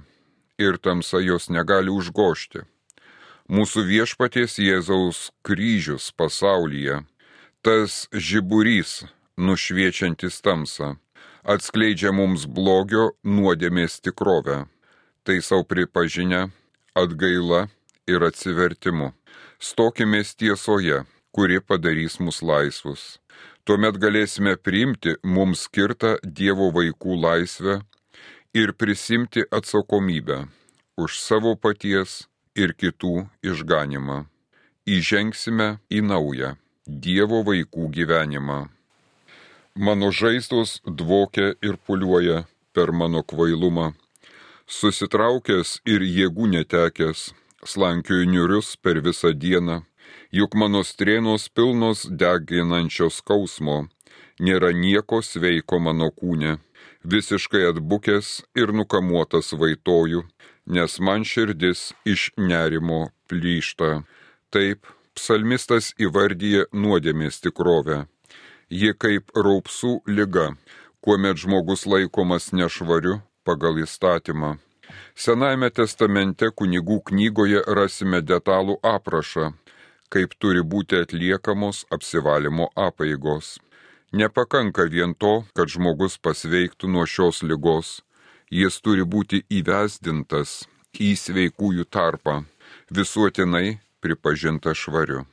ir 0.57 0.81
tamsa 0.81 1.21
jos 1.21 1.47
negali 1.53 1.93
užgošti 1.93 2.65
mūsų 3.47 3.83
viešpaties 3.87 4.57
Jėzaus 4.59 5.31
kryžius 5.47 6.11
pasaulyje, 6.11 7.01
tas 7.63 8.07
žiburys 8.11 9.05
nušviečiantis 9.37 10.41
tamsą, 10.43 10.95
atskleidžia 11.43 12.11
mums 12.11 12.45
blogio 12.45 13.13
nuodėmės 13.23 14.01
tikrovę. 14.03 14.65
Tai 15.23 15.41
savo 15.43 15.65
pripažinę, 15.67 16.47
atgaila 16.95 17.67
ir 18.07 18.23
atsivertimu. 18.23 19.11
Stokimės 19.59 20.35
tiesoje, 20.39 21.03
kuri 21.35 21.59
padarys 21.59 22.19
mus 22.23 22.39
laisvus. 22.41 23.17
Tuomet 23.67 23.97
galėsime 23.99 24.55
priimti 24.55 25.17
mums 25.27 25.65
skirtą 25.67 26.15
Dievo 26.23 26.69
vaikų 26.71 27.17
laisvę 27.19 27.81
ir 28.55 28.71
prisimti 28.73 29.43
atsakomybę 29.51 30.45
už 30.97 31.19
savo 31.19 31.57
paties 31.59 32.23
ir 32.57 32.73
kitų 32.81 33.27
išganimą. 33.45 34.25
Įžengsime 34.87 35.77
į 35.91 36.01
naują 36.09 36.55
Dievo 36.87 37.41
vaikų 37.43 37.89
gyvenimą. 37.91 38.59
Mano 39.75 40.07
žaizdos 40.19 40.79
dvokia 40.87 41.51
ir 41.61 41.75
puliuoja 41.85 42.45
per 42.73 42.93
mano 42.95 43.23
kvailumą. 43.27 43.91
Susitraukęs 44.67 45.81
ir 45.85 46.01
jėgų 46.01 46.47
netekęs, 46.53 47.33
slankioju 47.65 48.29
niurius 48.31 48.75
per 48.79 49.01
visą 49.03 49.33
dieną, 49.43 49.81
juk 50.31 50.55
mano 50.55 50.81
strėnos 50.87 51.49
pilnos 51.51 52.05
deginančios 52.23 53.19
skausmo, 53.21 53.77
nėra 54.39 54.71
nieko 54.71 55.21
sveiko 55.23 55.79
mano 55.79 56.09
kūne, 56.11 56.57
visiškai 57.03 57.63
atbukęs 57.71 58.31
ir 58.55 58.73
nukamuotas 58.79 59.53
vaitoju, 59.53 60.23
nes 60.67 60.99
man 60.99 61.23
širdis 61.23 61.93
iš 62.05 62.31
nerimo 62.37 63.07
plyšta. 63.27 64.03
Taip, 64.51 64.87
psalmistas 65.15 65.93
įvardyje 65.99 66.67
nuodėmės 66.73 67.41
tikrovę. 67.43 68.05
Ji 68.69 68.93
kaip 68.99 69.31
raupsų 69.35 70.01
lyga, 70.11 70.51
kuomet 71.01 71.39
žmogus 71.39 71.87
laikomas 71.87 72.51
nešvariu 72.51 73.21
pagal 73.47 73.79
įstatymą. 73.83 74.57
Senajame 75.15 75.69
testamente 75.71 76.49
kunigų 76.51 76.99
knygoje 77.09 77.63
rasime 77.79 78.19
detalų 78.21 78.77
aprašą, 78.83 79.53
kaip 80.13 80.35
turi 80.41 80.63
būti 80.73 80.99
atliekamos 81.03 81.85
apsivalymo 81.95 82.69
apaigos. 82.87 83.57
Nepakanka 84.13 84.85
vien 84.91 85.15
to, 85.15 85.43
kad 85.55 85.71
žmogus 85.71 86.15
pasveiktų 86.23 86.91
nuo 86.91 87.03
šios 87.05 87.41
lygos. 87.43 88.01
Jis 88.49 88.79
turi 88.79 89.03
būti 89.03 89.41
įvesdintas 89.51 90.63
į 90.95 91.15
sveikųjų 91.19 91.83
tarpą, 91.91 92.45
visuotinai 92.91 93.79
pripažinta 93.99 94.71
švariu. 94.71 95.25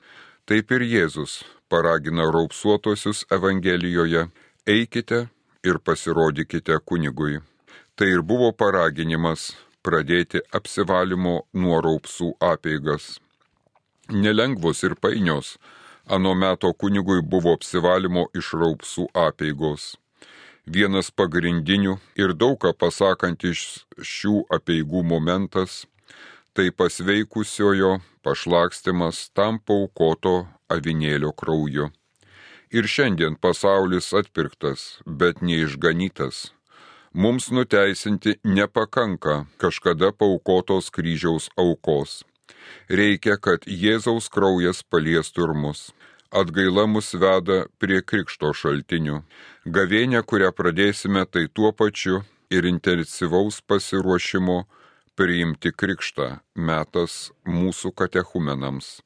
Taip 0.44 0.72
ir 0.74 0.82
Jėzus 0.82 1.44
paragina 1.70 2.26
raupsuotosius 2.26 3.24
Evangelijoje- 3.30 4.30
eikite 4.74 5.28
ir 5.62 5.78
pasirodykite 5.78 6.78
kunigui. 6.84 7.40
Tai 7.96 8.08
ir 8.10 8.22
buvo 8.22 8.52
paraginimas 8.52 9.54
pradėti 9.84 10.40
apsivalymo 10.52 11.46
nuo 11.54 11.80
raupsų 11.80 12.34
apeigas. 12.40 13.20
Nelengvos 14.10 14.82
ir 14.82 14.94
painios 14.96 15.56
ano 16.06 16.34
meto 16.34 16.72
kunigui 16.72 17.22
buvo 17.22 17.54
apsivalymo 17.54 18.26
iš 18.34 18.52
raupsų 18.60 19.06
apėgos. 19.14 19.94
Vienas 20.66 21.10
pagrindinių 21.10 21.98
ir 22.16 22.32
daug 22.32 22.56
ką 22.62 22.72
pasakant 22.72 23.44
iš 23.44 23.84
šių 24.00 24.46
apėgų 24.56 25.02
momentas- 25.04 25.84
tai 26.54 26.70
pasveikusiojo 26.70 28.00
pašlakstimas 28.24 29.30
tam 29.34 29.58
paukoto 29.58 30.48
avinėlio 30.68 31.32
krauju. 31.36 31.90
Ir 32.70 32.84
šiandien 32.84 33.36
pasaulis 33.36 34.12
atpirktas, 34.12 35.00
bet 35.06 35.42
neišganytas. 35.42 36.50
Mums 37.12 37.50
nuteisinti 37.50 38.40
nepakanka 38.44 39.46
kažkada 39.58 40.12
paukotos 40.12 40.90
kryžiaus 40.90 41.48
aukos 41.56 42.24
Reikia, 42.88 43.36
kad 43.40 43.64
Jėzaus 43.66 44.28
kraujas 44.32 44.82
paliestų 44.82 45.48
ir 45.48 45.54
mus. 45.56 45.84
Atgaila 46.30 46.86
mus 46.86 47.12
veda 47.14 47.64
prie 47.78 48.00
krikšto 48.02 48.52
šaltinių. 48.56 49.22
Gavėnė, 49.66 50.22
kurią 50.22 50.50
pradėsime, 50.52 51.26
tai 51.26 51.46
tuo 51.48 51.72
pačiu 51.72 52.22
ir 52.50 52.66
intensyvaus 52.68 53.60
pasiruošimo 53.60 54.64
priimti 55.14 55.72
krikštą 55.72 56.28
metas 56.54 57.30
mūsų 57.46 57.92
katechumenams. 58.00 59.00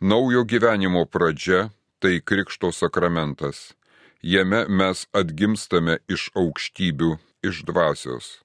Naujo 0.00 0.44
gyvenimo 0.44 1.04
pradžia 1.06 1.70
tai 2.00 2.20
krikšto 2.20 2.72
sakramentas. 2.72 3.74
Jame 4.22 4.64
mes 4.68 5.04
atgimstame 5.12 5.98
iš 6.08 6.30
aukštybių, 6.36 7.10
iš 7.44 7.62
dvasios. 7.68 8.40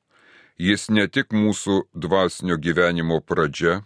Jis 0.60 0.90
ne 0.92 1.08
tik 1.08 1.32
mūsų 1.32 1.86
dvasinio 1.96 2.58
gyvenimo 2.60 3.22
pradžia, 3.24 3.80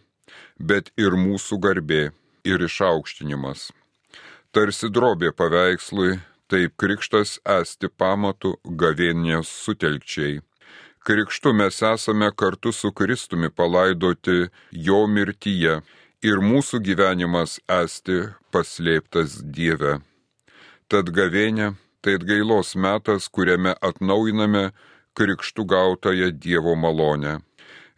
bet 0.57 0.89
ir 0.97 1.13
mūsų 1.13 1.59
garbė 1.61 2.03
ir 2.49 2.65
išaukštinimas. 2.65 3.69
Tarsi 4.53 4.85
drobė 4.93 5.31
paveikslui, 5.33 6.19
taip 6.45 6.75
krikštas 6.77 7.39
esti 7.49 7.89
pamatų 7.89 8.51
gavėnės 8.81 9.49
sutelkčiai. 9.49 10.43
Krikštu 11.01 11.53
mes 11.57 11.79
esame 11.89 12.27
kartu 12.37 12.69
su 12.71 12.91
Kristumi 12.93 13.49
palaidoti 13.49 14.51
jo 14.87 14.99
mirtyje 15.09 15.79
ir 16.29 16.43
mūsų 16.51 16.83
gyvenimas 16.85 17.55
esti 17.79 18.19
paslėptas 18.53 19.39
Dieve. 19.41 19.95
Tad 20.85 21.09
gavėnė 21.17 21.71
tai 22.05 22.19
atgailos 22.19 22.75
metas, 22.77 23.25
kuriame 23.33 23.73
atnaujiname 23.81 24.67
krikštų 25.17 25.65
gautąją 25.73 26.29
Dievo 26.45 26.77
malonę 26.77 27.39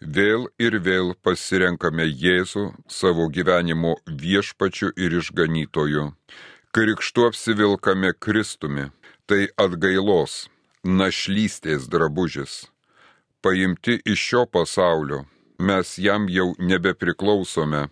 vėl 0.01 0.47
ir 0.60 0.79
vėl 0.79 1.13
pasirenkame 1.23 2.05
Jėzų 2.05 2.73
savo 2.88 3.27
gyvenimo 3.29 3.95
viešpačiu 4.08 4.91
ir 4.95 5.17
išganytoju. 5.21 6.12
Krikštu 6.75 7.27
apsivilkame 7.29 8.13
Kristumi, 8.13 8.91
tai 9.25 9.47
atgailos, 9.58 10.49
našlystės 10.84 11.88
drabužis. 11.88 12.67
Paimti 13.41 14.01
iš 14.05 14.19
šio 14.19 14.45
pasaulio, 14.45 15.25
mes 15.60 15.97
jam 15.97 16.27
jau 16.29 16.53
nebepriklausome 16.60 17.88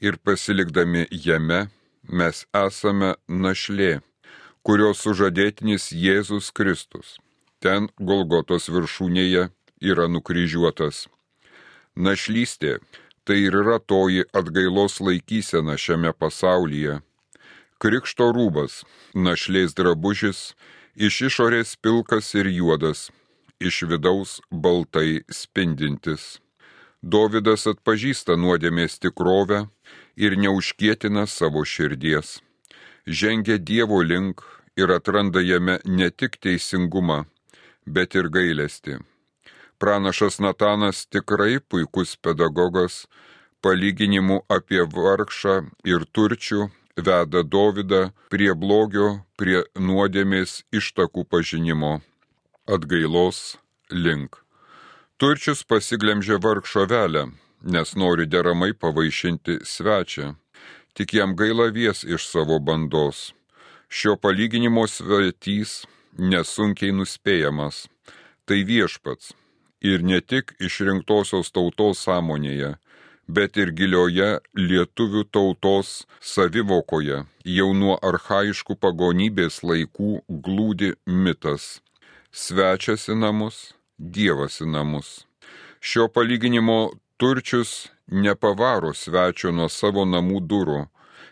ir 0.00 0.16
pasilikdami 0.24 1.06
jame 1.10 1.68
mes 2.08 2.44
esame 2.56 3.14
našlė, 3.28 4.00
kurios 4.66 5.02
sužadėtinis 5.04 5.90
Jėzus 5.92 6.50
Kristus. 6.52 7.18
Ten 7.60 7.88
Golgotos 8.00 8.68
viršūnėje 8.72 9.50
yra 9.80 10.08
nukryžiuotas. 10.08 11.06
Našlystė 11.96 12.78
tai 13.24 13.38
ir 13.46 13.54
yra 13.54 13.78
toji 13.78 14.24
atgailos 14.34 15.00
laikysena 15.00 15.76
šiame 15.78 16.12
pasaulyje. 16.12 17.00
Krikšto 17.80 18.30
rūbas, 18.36 18.82
našlės 19.14 19.74
drabužis, 19.78 20.54
iš 20.96 21.20
išorės 21.28 21.76
pilkas 21.80 22.34
ir 22.34 22.50
juodas, 22.50 23.10
iš 23.60 23.82
vidaus 23.90 24.40
baltai 24.50 25.22
spindintis. 25.30 26.40
Dovydas 27.02 27.66
atpažįsta 27.70 28.36
nuodėmės 28.36 28.98
tikrovę 29.00 29.66
ir 30.16 30.36
neužkietina 30.36 31.26
savo 31.26 31.64
širdies. 31.64 32.40
Žengia 33.06 33.56
Dievo 33.58 34.02
link 34.02 34.44
ir 34.76 34.92
atranda 34.92 35.40
jame 35.40 35.78
ne 35.84 36.10
tik 36.10 36.36
teisingumą, 36.44 37.24
bet 37.86 38.14
ir 38.14 38.28
gailestį. 38.28 39.00
Pranašas 39.80 40.38
Natanas 40.38 41.06
tikrai 41.06 41.60
puikus 41.68 42.16
pedagogas, 42.16 43.06
palyginimu 43.64 44.42
apie 44.56 44.82
vargšą 44.96 45.54
ir 45.88 46.04
turčių 46.16 46.66
veda 47.06 47.40
Dovydą 47.54 48.02
prie 48.28 48.52
blogio, 48.52 49.08
prie 49.40 49.62
nuodėmės 49.88 50.58
ištakų 50.76 51.24
pažinimo, 51.32 51.94
atgailos 52.68 53.56
link. 53.88 54.36
Turčius 55.16 55.64
pasiglemžia 55.64 56.36
vargšo 56.44 56.84
velę, 56.92 57.24
nes 57.64 57.96
nori 57.96 58.28
deramai 58.28 58.74
pavaišinti 58.76 59.62
svečią, 59.64 60.34
tik 60.92 61.16
jam 61.16 61.32
gaila 61.40 61.70
vies 61.72 62.04
iš 62.04 62.28
savo 62.28 62.60
bandos. 62.60 63.30
Šio 63.88 64.20
palyginimo 64.20 64.84
svetys 64.84 65.86
nesunkiai 66.20 66.92
nuspėjamas. 66.92 67.86
Tai 68.44 68.64
viešpats, 68.66 69.32
ir 69.80 70.02
ne 70.02 70.20
tik 70.20 70.54
išrinktosios 70.60 71.50
tautos 71.52 72.04
sąmonėje, 72.06 72.74
bet 73.28 73.56
ir 73.56 73.72
gilioje 73.78 74.30
lietuvių 74.54 75.24
tautos 75.32 76.04
savivokoje. 76.20 77.24
Jau 77.44 77.70
nuo 77.74 77.96
arhaiškų 78.10 78.76
pagonybės 78.84 79.62
laikų 79.64 80.20
glūdi 80.28 80.94
mitas- 81.06 81.80
svečias 82.44 83.08
į 83.08 83.16
namus, 83.24 83.72
dievas 83.98 84.60
į 84.60 84.70
namus. 84.76 85.24
Šio 85.80 86.08
palyginimo 86.08 86.92
turčius 87.16 87.88
nepavaro 88.08 88.92
svečio 88.94 89.52
nuo 89.52 89.68
savo 89.68 90.04
namų 90.04 90.40
durų, 90.50 90.88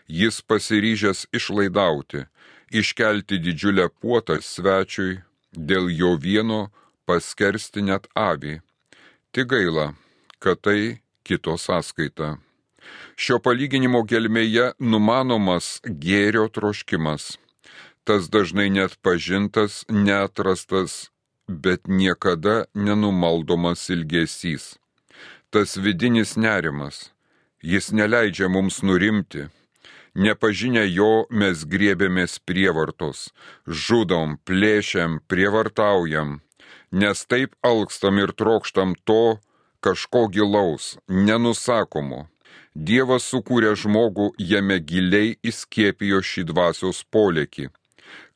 jis 0.07 0.41
pasiryžęs 0.41 1.27
išlaidauti, 1.33 2.25
iškelti 2.71 3.37
didžiulę 3.45 3.89
puotą 4.01 4.39
svečiui 4.41 5.21
dėl 5.53 5.89
jo 5.89 6.15
vieno 6.17 6.69
paskersti 7.09 7.81
net 7.89 8.05
avį. 8.13 8.59
Tik 9.33 9.49
gaila, 9.53 9.87
kad 10.43 10.61
tai 10.61 11.01
kito 11.25 11.57
sąskaita. 11.57 12.37
Šio 13.19 13.37
palyginimo 13.45 14.01
gelmėje 14.11 14.71
numanomas 14.79 15.77
gėrio 16.05 16.47
troškimas. 16.55 17.35
Tas 18.07 18.29
dažnai 18.33 18.69
net 18.73 18.95
pažintas, 19.05 19.83
neatrastas, 19.89 21.09
bet 21.65 21.87
niekada 21.87 22.65
nenumaldomas 22.73 23.89
ilgesys. 23.93 24.77
Tas 25.49 25.77
vidinis 25.77 26.35
nerimas. 26.37 27.09
Jis 27.61 27.91
neleidžia 27.91 28.47
mums 28.49 28.81
nurimti. 28.81 29.49
Nepažinę 30.15 30.85
jo 30.89 31.25
mes 31.29 31.65
griebėmės 31.69 32.39
prievartos, 32.41 33.29
žudom, 33.67 34.39
plėšiam, 34.47 35.19
prievartaujam, 35.29 36.39
nes 36.91 37.25
taip 37.25 37.55
alkstam 37.65 38.19
ir 38.19 38.33
trokštam 38.33 38.95
to 39.03 39.37
kažko 39.79 40.27
gilaus, 40.33 40.97
nenusakomo. 41.07 42.27
Dievas 42.75 43.25
sukūrė 43.31 43.73
žmogų, 43.75 44.33
jame 44.37 44.79
giliai 44.79 45.35
įskiepijo 45.43 46.21
šį 46.23 46.45
dvasios 46.51 47.03
polėkį. 47.11 47.69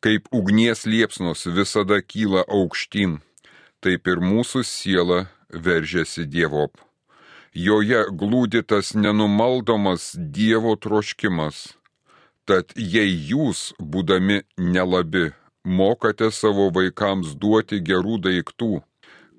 Kaip 0.04 0.28
ugnies 0.36 0.86
liepsnos 0.86 1.46
visada 1.48 2.02
kyla 2.02 2.44
aukštyn, 2.48 3.20
taip 3.80 4.08
ir 4.08 4.20
mūsų 4.20 4.63
siela 4.68 5.20
veržiasi 5.50 6.26
Dievop. 6.26 6.82
Joje 7.54 8.08
glūdi 8.10 8.63
tas 8.66 8.94
nenumaldomas 8.98 10.12
Dievo 10.18 10.76
troškimas. 10.76 11.78
Tad 12.50 12.74
jei 12.76 13.13
jūs, 13.30 13.72
būdami 13.80 14.42
nelabi, 14.58 15.32
mokate 15.63 16.32
savo 16.32 16.69
vaikams 16.76 17.36
duoti 17.39 17.80
gerų 17.80 18.19
daiktų, 18.28 18.82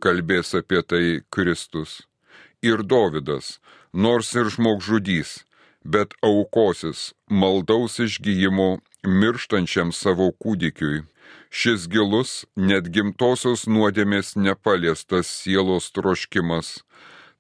kalbės 0.01 0.55
apie 0.55 0.83
tai 0.83 1.05
Kristus. 1.31 2.03
Ir 2.65 2.83
Dovydas, 2.83 3.59
nors 3.93 4.33
ir 4.35 4.49
žmogžudys, 4.49 5.45
bet 5.85 6.15
aukosis 6.25 7.13
maldaus 7.29 7.99
išgyjimo 8.01 8.79
mirštančiam 9.05 9.93
savo 9.93 10.31
kūdikiui. 10.33 11.05
Šis 11.51 11.87
gilus, 11.93 12.45
net 12.57 12.89
gimtosios 12.91 13.67
nuodėmės 13.69 14.35
nepaliestas 14.37 15.29
sielos 15.29 15.91
troškimas, 15.95 16.81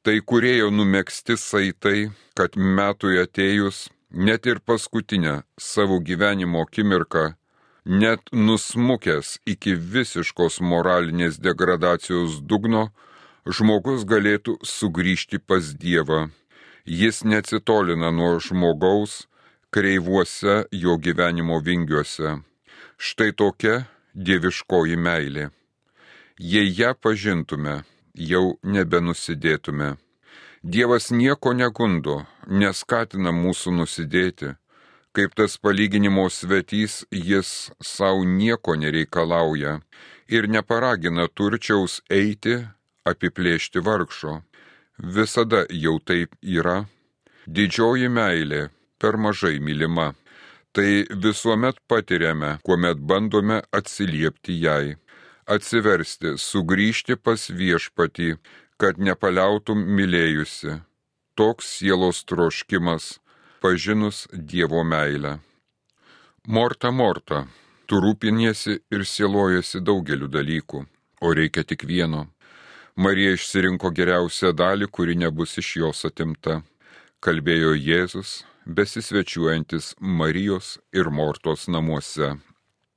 tai 0.05 0.20
kurėjo 0.20 0.70
numėgsti 0.70 1.37
saitai, 1.40 2.11
kad 2.37 2.57
metui 2.57 3.18
atėjus, 3.18 3.88
net 4.12 4.47
ir 4.47 4.61
paskutinę 4.61 5.42
savo 5.59 5.99
gyvenimo 5.99 6.62
akimirką, 6.68 7.33
net 7.85 8.20
nusmukęs 8.33 9.38
iki 9.47 9.75
visiškos 9.75 10.61
moralinės 10.61 11.38
degradacijos 11.40 12.40
dugno, 12.40 12.88
žmogus 13.47 14.07
galėtų 14.09 14.57
sugrįžti 14.64 15.38
pas 15.38 15.75
Dievą. 15.77 16.31
Jis 16.85 17.25
neatsitolina 17.25 18.11
nuo 18.11 18.40
žmogaus 18.40 19.27
kreivuose 19.70 20.64
jo 20.73 20.97
gyvenimo 20.97 21.61
vingiuose. 21.61 22.40
Štai 22.97 23.33
tokia 23.33 23.85
dieviškoji 24.14 24.97
meilė. 24.97 25.51
Jei 26.38 26.70
ją 26.79 26.94
pažintume, 26.94 27.83
jau 28.14 28.59
nebenusidėtume. 28.62 29.97
Dievas 30.62 31.11
nieko 31.11 31.53
negundo, 31.53 32.25
neskatina 32.49 33.33
mūsų 33.35 33.75
nusidėti. 33.81 34.55
Kaip 35.14 35.37
tas 35.38 35.55
palyginimo 35.62 36.27
svetys, 36.31 37.05
jis 37.11 37.70
savo 37.83 38.24
nieko 38.27 38.74
nereikalauja 38.74 39.79
ir 40.29 40.48
neparagina 40.50 41.29
turčiaus 41.31 42.00
eiti, 42.11 42.59
apiplėšti 43.07 43.85
vargšo. 43.85 44.40
Visada 44.98 45.64
jau 45.70 46.00
taip 46.03 46.35
yra. 46.42 46.85
Didžioji 47.46 48.11
meilė 48.11 48.68
per 48.98 49.18
mažai 49.20 49.59
mylima 49.61 50.12
tai 50.74 51.07
visuomet 51.22 51.77
patiriame, 51.88 52.59
kuomet 52.66 52.98
bandome 53.11 53.61
atsiliepti 53.79 54.57
jai, 54.64 54.96
atsiversti, 55.46 56.35
sugrįžti 56.35 57.14
pas 57.16 57.46
viešpatį, 57.61 58.35
kad 58.81 58.98
nepaliautum 58.98 59.85
mylėjusi. 59.96 60.81
Toks 61.38 61.70
sielos 61.79 62.24
troškimas, 62.27 63.20
pažinus 63.64 64.29
Dievo 64.33 64.85
meilę. 64.85 65.38
Morta, 66.46 66.90
morta, 66.90 67.46
tu 67.88 67.96
rūpiniesi 68.05 68.74
ir 68.92 69.05
sielojasi 69.09 69.81
daugeliu 69.81 70.29
dalykų, 70.29 70.83
o 71.24 71.31
reikia 71.38 71.64
tik 71.64 71.87
vieno. 71.88 72.27
Marija 73.00 73.33
išsirinko 73.38 73.88
geriausią 74.00 74.53
dalį, 74.53 74.90
kuri 74.92 75.16
nebus 75.16 75.57
iš 75.64 75.70
jos 75.81 76.05
atimta, 76.11 76.59
kalbėjo 77.24 77.72
Jėzus, 77.87 78.35
besisvečiuojantis 78.68 79.94
Marijos 80.20 80.77
ir 80.92 81.09
Mortos 81.09 81.64
namuose. 81.64 82.35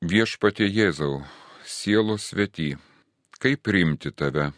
Viešpatie 0.03 0.67
Jėzau, 0.67 1.21
sielos 1.63 2.27
svety, 2.33 2.73
kaip 3.39 3.63
priimti 3.63 4.11
tave, 4.11 4.51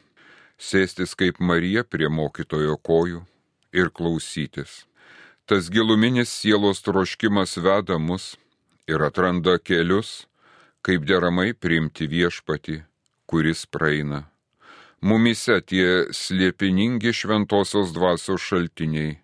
sėstis 0.57 1.13
kaip 1.13 1.37
Marija 1.37 1.85
prie 1.85 2.09
mokytojo 2.09 2.81
kojų 2.81 3.27
ir 3.77 3.93
klausytis. 3.93 4.88
Tas 5.49 5.69
giluminis 5.73 6.29
sielos 6.29 6.83
troškimas 6.85 7.57
veda 7.57 7.97
mus 7.97 8.37
ir 8.87 9.01
atranda 9.01 9.55
kelius, 9.57 10.27
kaip 10.85 11.07
deramai 11.09 11.53
priimti 11.53 12.05
viešpati, 12.05 12.75
kuris 13.25 13.65
praeina. 13.65 14.27
Mumise 15.01 15.57
tie 15.65 16.05
slėpiningi 16.13 17.15
šventosios 17.17 17.95
dvasios 17.97 18.45
šaltiniai 18.45 19.17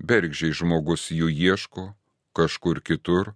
bergžiai 0.00 0.56
žmogus 0.56 1.10
jų 1.12 1.28
ieško 1.28 1.90
kažkur 2.32 2.80
kitur, 2.80 3.34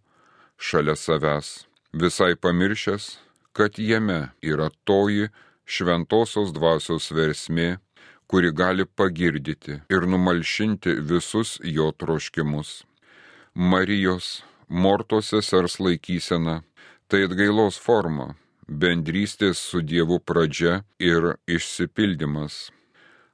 šalia 0.57 0.97
savęs, 0.97 1.67
visai 1.93 2.35
pamiršęs, 2.41 3.19
kad 3.53 3.77
jame 3.77 4.31
yra 4.41 4.71
toji 4.89 5.29
šventosios 5.69 6.57
dvasios 6.57 7.11
versmė, 7.13 7.84
kuri 8.35 8.51
gali 8.53 8.85
pagirdyti 8.85 9.75
ir 9.95 10.03
numalšinti 10.11 10.91
visus 11.11 11.61
jo 11.63 11.93
troškimus. 11.93 12.85
Marijos, 13.55 14.43
Mortos 14.69 15.29
sesers 15.31 15.79
laikysena- 15.79 16.63
tai 17.09 17.21
atgailos 17.27 17.77
forma, 17.79 18.35
bendrystės 18.69 19.59
su 19.69 19.83
Dievu 19.83 20.19
pradžia 20.19 20.83
ir 20.99 21.37
išsipildymas. 21.47 22.55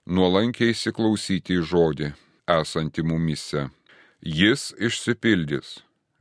Nuolankiai 0.06 0.74
įsiklausyti 0.74 1.56
į 1.60 1.62
žodį 1.70 2.08
esanti 2.60 3.02
mumise. 3.02 3.70
Jis 4.20 4.74
išsipildys, 4.86 5.68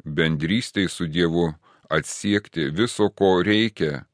bendrystėj 0.06 0.88
su 0.90 1.06
Dievu 1.08 1.54
atsiekti 1.90 2.72
viso, 2.72 3.10
ko 3.10 3.44
reikia, 3.44 4.06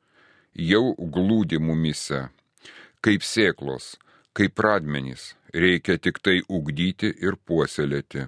jau 0.55 0.95
glūdi 0.97 1.59
mumise. 1.59 2.29
Kaip 3.01 3.21
sėklos, 3.21 3.97
kaip 4.35 4.55
pradmenys, 4.59 5.33
reikia 5.53 5.97
tik 5.97 6.19
tai 6.19 6.41
ugdyti 6.49 7.13
ir 7.23 7.37
puoselėti. 7.47 8.27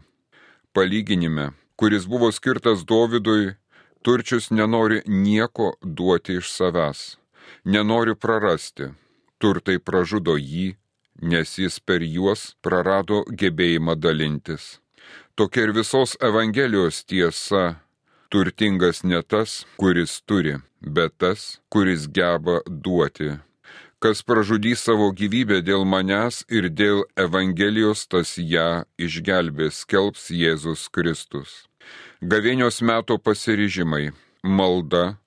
Palyginime, 0.73 1.51
kuris 1.75 2.07
buvo 2.07 2.31
skirtas 2.31 2.85
Dovydui, 2.87 3.55
turčius 4.05 4.51
nenori 4.51 5.01
nieko 5.07 5.73
duoti 5.81 6.37
iš 6.39 6.51
savęs, 6.53 7.01
nenori 7.65 8.15
prarasti, 8.15 8.91
turtai 9.41 9.79
pražudo 9.79 10.37
jį, 10.39 10.75
nes 11.21 11.57
jis 11.59 11.79
per 11.79 12.05
juos 12.05 12.53
prarado 12.61 13.23
gebėjimą 13.41 13.97
dalintis. 13.99 14.77
Tokia 15.35 15.67
ir 15.67 15.73
visos 15.75 16.15
Evangelijos 16.29 17.03
tiesa- 17.09 17.81
turtingas 18.31 19.03
ne 19.03 19.21
tas, 19.21 19.65
kuris 19.77 20.21
turi, 20.21 20.55
bet 20.81 21.17
tas, 21.17 21.59
kuris 21.69 22.07
geba 22.07 22.61
duoti. 22.67 23.46
Kas 23.99 24.21
pražudys 24.21 24.83
savo 24.85 25.07
gyvybę 25.09 25.63
dėl 25.65 25.81
manęs 25.89 26.43
ir 26.53 26.67
dėl 26.69 26.99
Evangelijos, 27.17 28.03
tas 28.05 28.35
ją 28.37 28.83
išgelbės, 29.01 29.79
kelbs 29.89 30.27
Jėzus 30.29 30.83
Kristus. 30.93 31.65
Gavėnios 32.21 32.77
meto 32.85 33.17
pasiryžimai- 33.17 34.13
malda, 34.57 35.17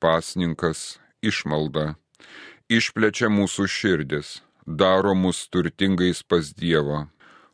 pasninkas, 0.00 0.98
išmalda- 1.24 1.96
išplečia 2.78 3.32
mūsų 3.32 3.64
širdis 3.66 4.42
daro 4.66 5.14
mus 5.14 5.48
turtingais 5.48 6.22
pas 6.22 6.52
Dievą, 6.52 7.08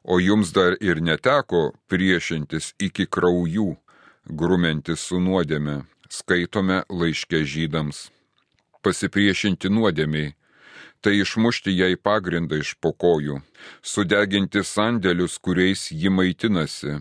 o 0.05 0.18
jums 0.18 0.52
dar 0.52 0.76
ir 0.81 1.00
neteko 1.00 1.72
priešintis 1.88 2.74
iki 2.79 3.07
kraujų, 3.07 3.76
grumentis 4.26 5.00
su 5.00 5.20
nuodėme, 5.20 5.87
skaitome 6.09 6.83
laiške 6.90 7.44
žydams. 7.44 8.11
Pasipriešinti 8.83 9.70
nuodėmiai- 9.70 10.35
tai 11.06 11.20
išmušti 11.22 11.70
jai 11.70 11.94
pagrindą 11.94 12.58
iš 12.58 12.72
pokojų, 12.82 13.36
sudeginti 13.78 14.64
sandėlius, 14.66 15.36
kuriais 15.38 15.84
ji 15.94 16.10
maitinasi. 16.10 16.96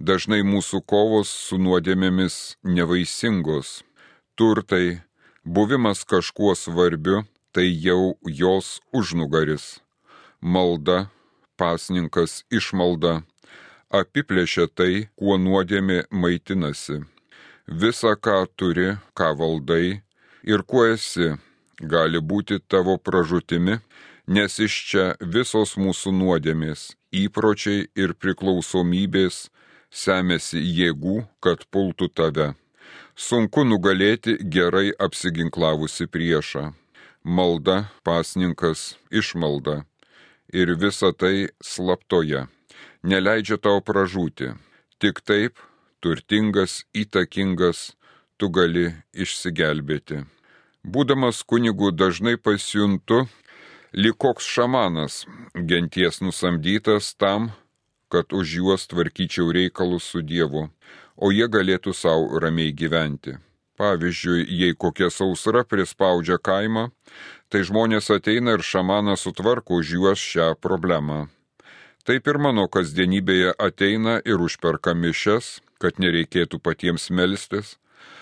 Dažnai 0.00 0.38
mūsų 0.40 0.80
kovos 0.88 1.28
su 1.28 1.58
nuodėmėmis 1.60 2.36
nevaisingos, 2.64 3.82
turtai, 4.40 5.02
buvimas 5.44 6.00
kažkuo 6.08 6.54
svarbiu 6.56 7.20
tai 7.52 7.66
jau 7.84 8.16
jos 8.24 8.80
užnugaris. 8.96 9.82
Malda, 10.40 11.10
pasninkas 11.60 12.40
išmalda, 12.48 13.20
apiplėšia 13.92 14.64
tai, 14.72 15.10
kuo 15.20 15.36
nuodėmė 15.36 16.06
maitinasi. 16.08 17.02
Visa, 17.68 18.16
ką 18.16 18.46
turi, 18.56 18.96
ką 19.12 19.34
valdai 19.36 20.00
ir 20.48 20.64
kuo 20.64 20.88
esi, 20.88 21.34
gali 21.80 22.20
būti 22.20 22.60
tavo 22.68 22.96
pražutimi, 22.98 23.78
nes 24.26 24.58
iš 24.58 24.74
čia 24.90 25.06
visos 25.20 25.76
mūsų 25.76 26.12
nuodėmės, 26.14 26.94
įpročiai 27.12 27.88
ir 27.96 28.14
priklausomybės 28.14 29.48
semėsi 29.90 30.60
jėgų, 30.60 31.24
kad 31.40 31.66
pultų 31.72 32.10
tave. 32.14 32.52
Sunku 33.16 33.64
nugalėti 33.64 34.38
gerai 34.40 34.92
apsiginklavusi 34.98 36.06
priešą 36.06 36.70
malda, 37.24 37.90
pasninkas, 38.02 38.96
išmalda 39.10 39.84
ir 40.52 40.74
visa 40.74 41.12
tai 41.12 41.48
slaptoje, 41.62 42.46
neleidžia 43.02 43.58
tau 43.60 43.80
pražūti. 43.80 44.54
Tik 45.00 45.22
taip, 45.24 45.60
turtingas, 46.02 46.84
įtakingas, 46.92 47.94
tu 48.36 48.50
gali 48.50 48.90
išsigelbėti. 49.14 50.24
Būdamas 50.84 51.42
kunigu 51.44 51.90
dažnai 51.92 52.36
pasijuntu 52.36 53.26
Lik 53.92 54.20
koks 54.22 54.46
šamanas, 54.46 55.26
genties 55.54 56.20
nusamdytas 56.20 57.14
tam, 57.18 57.48
kad 58.08 58.30
už 58.30 58.52
juos 58.54 58.86
tvarkyčiau 58.86 59.50
reikalus 59.50 60.06
su 60.06 60.22
Dievu, 60.22 60.68
o 61.16 61.30
jie 61.34 61.48
galėtų 61.50 61.90
savo 61.90 62.38
ramiai 62.38 62.70
gyventi. 62.70 63.34
Pavyzdžiui, 63.82 64.46
jei 64.46 64.76
kokia 64.78 65.10
sausra 65.10 65.64
prispaudžia 65.66 66.38
kaimą, 66.38 66.92
tai 67.50 67.64
žmonės 67.66 68.12
ateina 68.14 68.54
ir 68.54 68.62
šamanas 68.62 69.26
sutvarko 69.26 69.82
už 69.82 69.90
juos 69.96 70.22
šią 70.22 70.54
problemą. 70.62 71.26
Taip 72.06 72.30
ir 72.30 72.38
mano 72.38 72.68
kasdienybėje 72.70 73.56
ateina 73.58 74.20
ir 74.22 74.38
užperka 74.38 74.94
mišes, 74.94 75.58
kad 75.82 75.98
nereikėtų 75.98 76.62
patiems 76.62 77.10
melstis, 77.10 77.74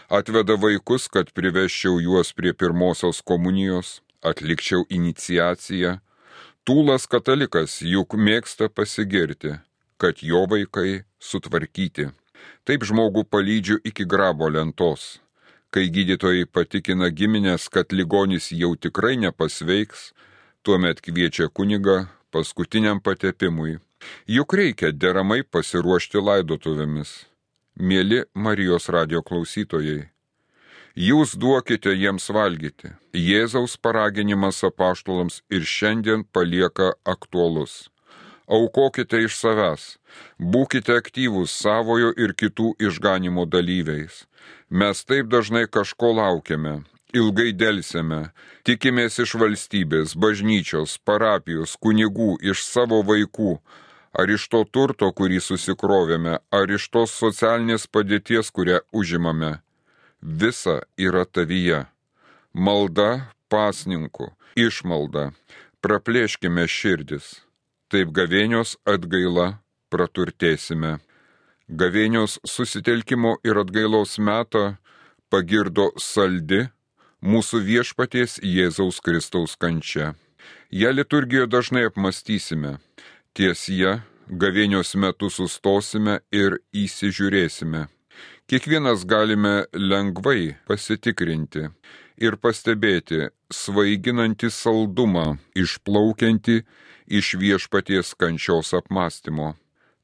atveda 0.09 0.57
vaikus, 0.61 1.09
kad 1.09 1.33
priveščiau 1.37 2.01
juos 2.01 2.33
prie 2.33 2.53
pirmosios 2.53 3.23
komunijos, 3.23 4.01
atlikčiau 4.25 4.85
iniciaciją. 4.89 5.99
Tūlas 6.67 7.07
katalikas 7.09 7.79
juk 7.81 8.17
mėgsta 8.17 8.69
pasigirti, 8.69 9.55
kad 9.97 10.21
jo 10.23 10.45
vaikai 10.51 11.05
sutvarkyti. 11.21 12.11
Taip 12.69 12.85
žmogų 12.85 13.25
palydžiu 13.31 13.81
iki 13.85 14.05
grabo 14.05 14.51
lentos 14.53 15.17
Kai 15.69 15.91
gydytojai 15.93 16.47
patikina 16.49 17.11
giminės, 17.13 17.67
kad 17.69 17.93
ligonis 17.93 18.47
jau 18.57 18.71
tikrai 18.73 19.19
nepasveiks, 19.21 20.15
tuomet 20.65 21.03
kviečia 21.05 21.51
kunigą 21.53 22.07
paskutiniam 22.33 23.03
patepimui. 23.05 23.77
Juk 24.25 24.55
reikia 24.57 24.95
deramai 24.97 25.43
pasiruošti 25.45 26.23
laidotuvėmis. 26.25 27.13
Mėly 27.79 28.25
Marijos 28.35 28.89
radio 28.91 29.21
klausytojai, 29.23 30.09
jūs 30.99 31.37
duokite 31.39 31.93
jiems 31.95 32.25
valgyti. 32.35 32.91
Jėzaus 33.15 33.77
paraginimas 33.79 34.65
apaštulams 34.67 35.37
ir 35.55 35.63
šiandien 35.63 36.25
palieka 36.35 36.89
aktualus. 37.07 37.87
Aukokite 38.51 39.23
iš 39.23 39.39
savęs, 39.39 39.87
būkite 40.43 40.99
aktyvūs 40.99 41.55
savojo 41.55 42.11
ir 42.19 42.35
kitų 42.35 42.73
išganimo 42.83 43.47
dalyviais. 43.47 44.25
Mes 44.71 45.05
taip 45.07 45.31
dažnai 45.31 45.69
kažko 45.71 46.17
laukiame, 46.19 46.81
ilgai 47.15 47.53
dėlsime, 47.55 48.33
tikimės 48.67 49.23
iš 49.23 49.39
valstybės, 49.39 50.19
bažnyčios, 50.19 50.99
parapijos, 51.07 51.79
kunigų, 51.79 52.41
iš 52.43 52.67
savo 52.67 53.05
vaikų, 53.07 53.61
ar 54.19 54.31
iš 54.35 54.49
to 54.53 54.65
turto, 54.67 55.11
kurį 55.13 55.41
susikrovėme, 55.45 56.39
ar 56.51 56.75
iš 56.75 56.89
tos 56.95 57.15
socialinės 57.15 57.87
padėties, 57.87 58.51
kurią 58.51 58.83
užimame. 58.93 59.59
Visa 60.21 60.81
yra 60.99 61.25
tavyje. 61.25 61.85
Malda 62.53 63.31
pasninku, 63.49 64.33
išmalda. 64.59 65.31
Praplėškime 65.85 66.67
širdis. 66.67 67.39
Taip 67.89 68.11
gavėnios 68.13 68.75
atgaila 68.85 69.61
praturtėsime 69.89 70.99
gavėnios 71.69 72.39
susitelkimo 72.49 73.37
ir 73.45 73.61
atgailos 73.61 74.17
metą 74.19 74.79
pagirdo 75.29 75.91
saldi 76.01 76.69
mūsų 77.21 77.61
viešpaties 77.67 78.39
Jėzaus 78.43 79.01
Kristaus 79.05 79.57
kančia. 79.57 80.15
Ja 80.71 80.91
liturgijoje 80.93 81.49
dažnai 81.49 81.85
apmastysime, 81.89 82.79
ties 83.39 83.69
ją 83.71 83.93
gavėnios 84.43 84.97
metu 84.99 85.31
sustosime 85.31 86.19
ir 86.35 86.59
įsižiūrėsime. 86.75 87.85
Kiekvienas 88.51 89.05
galime 89.07 89.55
lengvai 89.73 90.57
pasitikrinti 90.67 91.69
ir 92.19 92.37
pastebėti 92.43 93.29
svaiginantį 93.55 94.51
saldumą 94.51 95.39
išplaukiantį 95.55 96.59
iš 97.21 97.33
viešpaties 97.41 98.13
kančios 98.19 98.75
apmąstymo. 98.75 99.55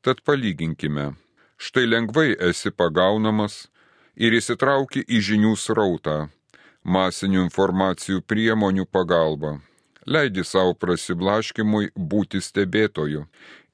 Tad 0.04 0.22
palyginkime 0.22 1.10
Štai 1.56 1.86
lengvai 1.86 2.34
esi 2.50 2.70
pagaunamas 2.70 3.54
ir 4.20 4.34
įsitrauki 4.36 5.04
į 5.06 5.20
žinių 5.28 5.54
srautą, 5.56 6.16
masinių 6.84 7.44
informacijų 7.46 8.24
priemonių 8.26 8.84
pagalba. 8.90 9.58
Leidi 10.06 10.44
savo 10.44 10.74
prasiblaškimui 10.76 11.94
būti 11.96 12.40
stebėtoju 12.44 13.24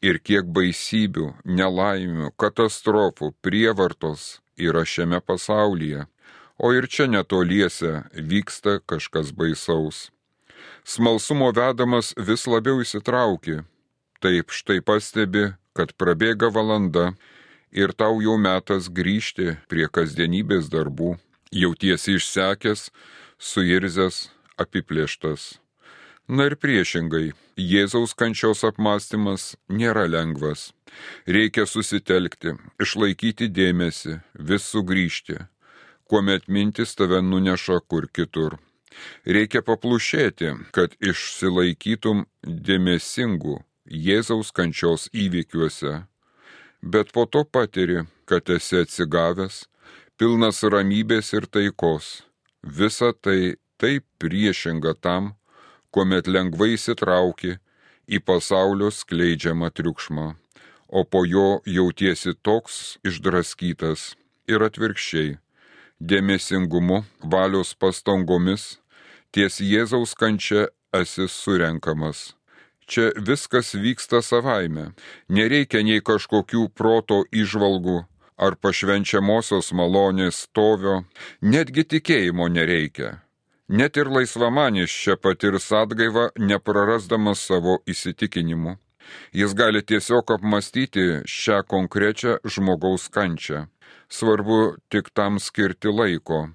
ir 0.02 0.20
kiek 0.22 0.46
baisybių, 0.46 1.26
nelaimių, 1.44 2.30
katastrofų, 2.40 3.32
prievartos 3.42 4.38
yra 4.56 4.84
šiame 4.86 5.20
pasaulyje, 5.20 6.06
o 6.58 6.72
ir 6.76 6.86
čia 6.86 7.08
netoliese 7.10 8.04
vyksta 8.14 8.78
kažkas 8.86 9.32
baisaus. 9.36 10.10
Smalsumo 10.84 11.50
vedamas 11.56 12.12
vis 12.16 12.46
labiau 12.46 12.80
įsitrauki, 12.84 13.60
taip 14.20 14.52
štai 14.52 14.80
pastebi, 14.84 15.50
kad 15.76 15.94
prabėga 15.96 16.50
valanda 16.52 17.12
ir 17.72 17.92
tau 17.96 18.20
jau 18.24 18.36
metas 18.36 18.90
grįžti 18.92 19.56
prie 19.70 19.88
kasdienybės 19.88 20.68
darbų, 20.72 21.16
jautiesi 21.50 22.18
išsekęs, 22.18 22.90
suirzęs, 23.38 24.28
apiplėštas. 24.60 25.60
Na 26.30 26.46
ir 26.46 26.54
priešingai, 26.62 27.32
Jėzaus 27.58 28.14
kančios 28.14 28.62
apmąstymas 28.68 29.54
nėra 29.68 30.06
lengvas. 30.06 30.68
Reikia 31.26 31.66
susitelkti, 31.66 32.54
išlaikyti 32.82 33.48
dėmesį, 33.50 34.20
vis 34.50 34.68
sugrįžti, 34.70 35.40
kuomet 36.06 36.46
mintis 36.46 36.94
tave 36.98 37.18
nuneša 37.22 37.80
kur 37.90 38.06
kitur. 38.14 38.60
Reikia 39.26 39.64
paplušėti, 39.66 40.54
kad 40.76 40.94
išsilaikytum 41.02 42.24
dėmesingų 42.46 43.58
Jėzaus 43.90 44.54
kančios 44.54 45.08
įvykiuose 45.10 45.96
bet 46.82 47.12
po 47.12 47.26
to 47.26 47.44
patiri, 47.44 48.04
kad 48.24 48.50
esi 48.50 48.80
atsigavęs, 48.84 49.64
pilnas 50.16 50.62
ramybės 50.62 51.32
ir 51.36 51.46
taikos. 51.46 52.22
Visa 52.62 53.12
tai 53.12 53.56
taip 53.80 54.04
priešinga 54.20 54.94
tam, 55.00 55.34
kuomet 55.94 56.30
lengvai 56.30 56.74
įsitrauki 56.76 57.56
į 58.10 58.22
pasaulio 58.26 58.90
skleidžiamą 58.94 59.70
triukšmą, 59.74 60.26
o 60.88 61.04
po 61.04 61.24
jo 61.26 61.60
jautiesi 61.66 62.34
toks 62.34 62.98
išdraskytas 63.06 64.14
ir 64.50 64.66
atvirkščiai, 64.66 65.38
dėmesingumu, 66.00 67.04
valios 67.22 67.72
pastangomis, 67.74 68.76
ties 69.30 69.62
Jėzaus 69.62 70.16
kančia 70.18 70.68
esi 70.96 71.28
surenkamas 71.30 72.30
Čia 72.90 73.12
viskas 73.14 73.74
vyksta 73.78 74.18
savaime. 74.18 74.88
Nereikia 75.30 75.84
nei 75.86 76.02
kažkokių 76.02 76.64
proto 76.74 77.20
išvalgų 77.30 78.00
ar 78.34 78.56
pašvenčiamosios 78.58 79.70
malonės 79.78 80.40
stovio, 80.48 81.04
netgi 81.38 81.84
tikėjimo 81.92 82.48
nereikia. 82.50 83.20
Net 83.70 83.94
ir 84.00 84.08
laisvamanis 84.10 84.90
čia 84.90 85.14
patirs 85.14 85.68
atgaivą, 85.70 86.24
neprarasdamas 86.42 87.44
savo 87.46 87.76
įsitikinimų. 87.86 88.72
Jis 89.30 89.54
gali 89.54 89.82
tiesiog 89.86 90.32
apmastyti 90.34 91.04
šią 91.22 91.60
konkrečią 91.70 92.40
žmogaus 92.42 93.06
kančią. 93.14 93.68
Svarbu 94.10 94.58
tik 94.90 95.12
tam 95.14 95.38
skirti 95.38 95.94
laiko. 95.94 96.48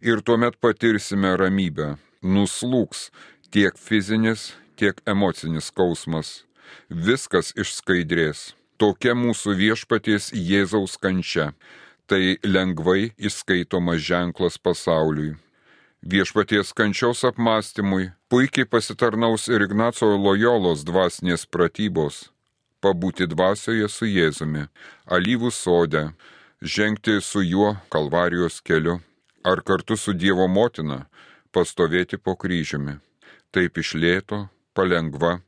Ir 0.00 0.24
tuomet 0.24 0.56
patirsime 0.56 1.36
ramybę. 1.36 1.98
Nuslūks 2.24 3.10
tiek 3.52 3.76
fizinis, 3.76 4.54
tiek 4.80 5.04
emocinis 5.04 5.68
skausmas. 5.68 6.46
Viskas 6.88 7.52
išskaidrės. 7.60 8.54
Tokia 8.80 9.12
mūsų 9.12 9.58
viešpaties 9.60 10.32
Jėzaus 10.32 10.96
kančia. 10.96 11.52
Tai 12.08 12.38
lengvai 12.40 13.12
įskaitomas 13.20 14.00
ženklas 14.00 14.56
pasauliui. 14.56 15.34
Viešpaties 16.06 16.72
kančios 16.74 17.24
apmąstymui 17.24 18.10
puikiai 18.28 18.66
pasitarnaus 18.66 19.48
ir 19.48 19.62
Ignaco 19.64 20.04
Lojolos 20.24 20.82
dvasinės 20.84 21.46
pratybos. 21.48 22.18
Pabūti 22.84 23.24
dvasioje 23.24 23.88
su 23.88 24.04
Jėzumi, 24.04 24.66
alyvų 25.08 25.48
sode, 25.48 26.02
žengti 26.60 27.14
su 27.24 27.40
juo 27.40 27.70
kalvarijos 27.88 28.60
keliu, 28.60 28.98
ar 29.48 29.62
kartu 29.64 29.96
su 29.96 30.12
Dievo 30.12 30.44
motina. 30.44 31.06
Pastovėti 31.56 32.20
po 32.20 32.36
kryžiumi. 32.36 32.98
Taip 33.48 33.80
išlėto, 33.80 34.42
palengva, 34.76 35.38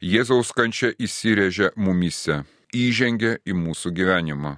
Jėzaus 0.00 0.54
kančia 0.56 0.94
įsirėžia 0.96 1.74
mumise, 1.76 2.46
įžengia 2.72 3.36
į 3.44 3.52
mūsų 3.52 3.92
gyvenimą. 4.00 4.56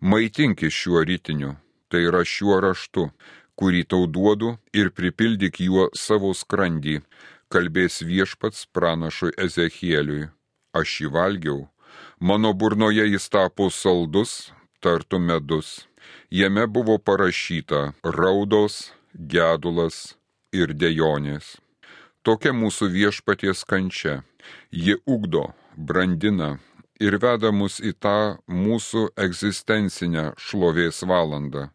Maitinkis 0.00 0.74
šiuo 0.74 1.06
rytiniu, 1.06 1.54
tai 1.86 2.08
yra 2.10 2.24
šiuo 2.26 2.58
raštu, 2.58 3.06
kurį 3.60 3.84
tau 3.90 4.06
duodu 4.06 4.56
ir 4.72 4.90
pripildyk 4.90 5.60
juo 5.66 5.88
savo 5.94 6.32
skrandį, 6.34 7.00
kalbės 7.52 8.00
viešpats 8.02 8.66
pranašui 8.74 9.34
Ezechieliui. 9.46 10.28
Aš 10.74 11.00
jį 11.04 11.10
valgiau, 11.14 11.60
mano 12.18 12.50
burnoje 12.52 13.06
jis 13.06 13.28
tapo 13.30 13.70
saldus, 13.70 14.50
tartu 14.82 15.20
medus. 15.22 15.86
Jame 16.30 16.66
buvo 16.66 16.98
parašyta 16.98 17.94
raudos, 18.02 18.90
gedulas 19.14 20.16
ir 20.52 20.74
dejonės. 20.74 21.56
Tokia 22.24 22.52
mūsų 22.56 22.88
viešpaties 22.90 23.64
kančia. 23.68 24.22
Ji 24.72 24.96
ugdo, 25.06 25.52
brandina 25.76 26.56
ir 27.00 27.18
veda 27.22 27.50
mus 27.52 27.80
į 27.80 27.92
tą 28.00 28.40
mūsų 28.48 29.08
egzistencinę 29.26 30.32
šlovės 30.40 31.02
valandą, 31.08 31.68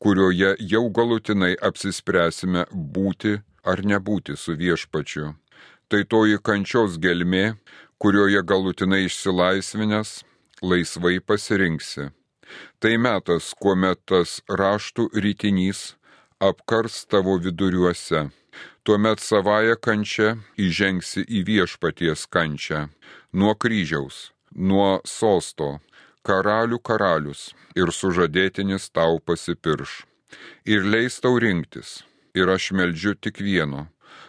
kurioje 0.00 0.54
jau 0.72 0.86
galutinai 0.96 1.54
apsispręsime 1.68 2.64
būti 2.72 3.36
ar 3.64 3.82
nebūti 3.84 4.36
su 4.36 4.56
viešpačiu. 4.56 5.34
Tai 5.90 6.00
toji 6.08 6.38
kančios 6.42 6.96
gelmė, 7.02 7.56
kurioje 8.00 8.40
galutinai 8.46 9.04
išsilaisvinęs 9.08 10.22
laisvai 10.62 11.20
pasirinksi. 11.20 12.10
Tai 12.80 12.94
metas, 12.96 13.52
kuomet 13.60 14.00
tas 14.08 14.40
raštų 14.48 15.10
rytinys 15.24 15.94
apkars 16.40 17.04
tavo 17.10 17.36
viduriuose. 17.38 18.30
Tuomet 18.82 19.20
savoje 19.20 19.76
kančia 19.76 20.38
įžengsi 20.58 21.26
į 21.28 21.44
viešpaties 21.46 22.24
kančią. 22.32 22.88
Nuo 23.36 23.52
kryžiaus, 23.54 24.30
nuo 24.56 24.98
sosto, 25.04 25.76
karalių 26.26 26.78
karalius 26.84 27.50
ir 27.76 27.92
sužadėtinis 27.94 28.90
tau 28.92 29.18
pasipirš. 29.24 30.04
Ir 30.64 30.86
leis 30.86 31.18
tau 31.20 31.38
rinktis. 31.38 32.00
Ir 32.34 32.46
aš 32.46 32.70
meldžiu 32.78 33.16
tik 33.18 33.40
vieno, 33.42 33.88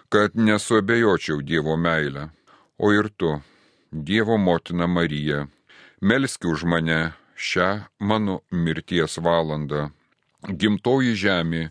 kad 0.10 0.34
nesuabejočiau 0.34 1.44
Dievo 1.46 1.76
meilę. 1.78 2.32
O 2.82 2.90
ir 2.90 3.12
tu, 3.14 3.36
Dievo 3.92 4.38
motina 4.38 4.88
Marija, 4.88 5.46
melski 6.02 6.48
už 6.50 6.64
mane 6.66 7.14
šią 7.38 7.70
mano 8.00 8.40
mirties 8.52 9.20
valandą. 9.22 9.92
Gimtoji 10.50 11.14
žemė, 11.14 11.70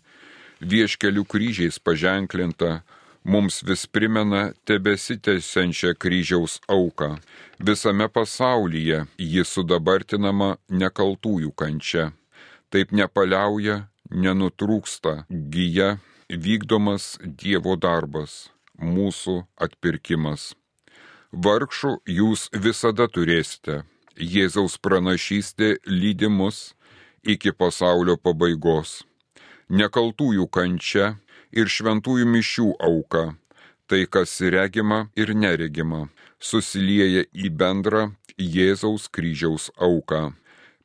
vieškelių 0.63 1.25
kryžiais 1.27 1.81
paženklinta, 1.83 2.85
mums 3.25 3.63
vis 3.63 3.87
primena 3.87 4.53
tebesitęsiančią 4.65 5.95
kryžiaus 5.99 6.61
auką. 6.69 7.19
Visame 7.61 8.09
pasaulyje 8.09 9.05
ji 9.19 9.45
sudabartinama 9.45 10.57
nekaltųjų 10.69 11.53
kančia. 11.53 12.13
Taip 12.71 12.93
nepaliauja, 12.93 13.89
nenutrūksta 14.11 15.25
gyja 15.29 15.99
vykdomas 16.31 17.19
Dievo 17.23 17.77
darbas, 17.77 18.51
mūsų 18.79 19.43
atpirkimas. 19.59 20.55
Vargšų 21.33 21.97
jūs 22.07 22.49
visada 22.55 23.07
turėsite. 23.07 23.85
Jėzaus 24.17 24.77
pranašystė 24.83 25.77
lydimus 25.87 26.75
iki 27.23 27.53
pasaulio 27.53 28.17
pabaigos. 28.17 29.05
Nekaltųjų 29.71 30.49
kančia 30.51 31.15
ir 31.53 31.71
šventųjų 31.71 32.27
mišių 32.31 32.69
auka, 32.87 33.25
tai 33.87 34.07
kas 34.07 34.39
regima 34.41 35.09
ir 35.19 35.35
neregima, 35.35 36.09
susilieja 36.39 37.27
į 37.35 37.51
bendrą 37.51 38.11
Jėzaus 38.41 39.09
kryžiaus 39.13 39.69
auką. 39.77 40.33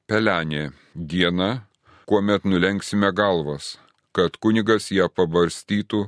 Pelenė 0.09 0.71
diena, 0.93 1.65
kuomet 2.05 2.45
nulenksime 2.45 3.11
galvas, 3.15 3.77
kad 4.11 4.37
kunigas 4.37 4.91
ją 4.91 5.07
pabarstytų 5.09 6.07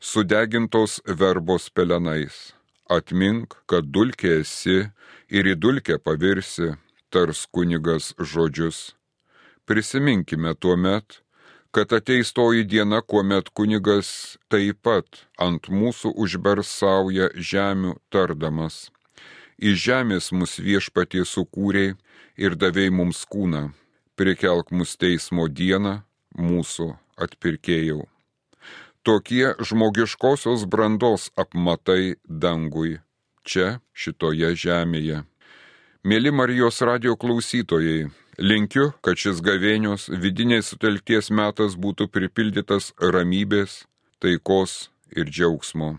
sudegintos 0.00 1.00
verbos 1.06 1.68
pelenais. 1.70 2.54
Atmink, 2.88 3.56
kad 3.66 3.90
dulkė 3.90 4.40
esi 4.40 4.78
ir 5.28 5.48
į 5.52 5.56
dulkę 5.58 5.98
pavirsi, 5.98 6.74
tars 7.10 7.46
kunigas 7.50 8.12
žodžius. 8.18 8.94
Prisiminkime 9.66 10.54
tuo 10.54 10.76
met, 10.78 11.20
kad 11.76 11.92
ateis 11.92 12.32
toji 12.32 12.64
diena, 12.64 13.02
kuomet 13.04 13.50
kunigas 13.52 14.08
taip 14.48 14.78
pat 14.86 15.18
ant 15.36 15.66
mūsų 15.68 16.14
užbersauja 16.24 17.26
žemių 17.36 17.92
tardamas. 18.08 18.86
Iš 19.60 19.76
žemės 19.82 20.30
mus 20.32 20.56
viešpatie 20.56 21.26
sukūrė 21.28 21.84
ir 22.40 22.56
davėjai 22.56 22.94
mums 22.96 23.20
kūną, 23.28 23.62
prikelk 24.16 24.72
mus 24.72 24.96
teismo 24.96 25.50
dieną, 25.52 25.98
mūsų 26.48 26.94
atpirkėjau. 27.28 28.06
Tokie 29.04 29.52
žmogiškosios 29.60 30.64
brandos 30.64 31.28
apmatai 31.36 32.16
dangui, 32.24 33.02
čia, 33.44 33.82
šitoje 33.92 34.54
žemėje. 34.64 35.26
Mėly 36.08 36.32
Marijos 36.32 36.80
radio 36.80 37.20
klausytojai, 37.20 38.06
Linkiu, 38.36 38.90
kad 39.00 39.16
šis 39.16 39.38
gavėnios 39.40 40.10
vidinės 40.12 40.68
sutelkties 40.68 41.30
metas 41.32 41.72
būtų 41.80 42.10
pripildytas 42.12 42.90
ramybės, 43.00 43.86
taikos 44.20 44.90
ir 45.16 45.30
džiaugsmo. 45.30 45.96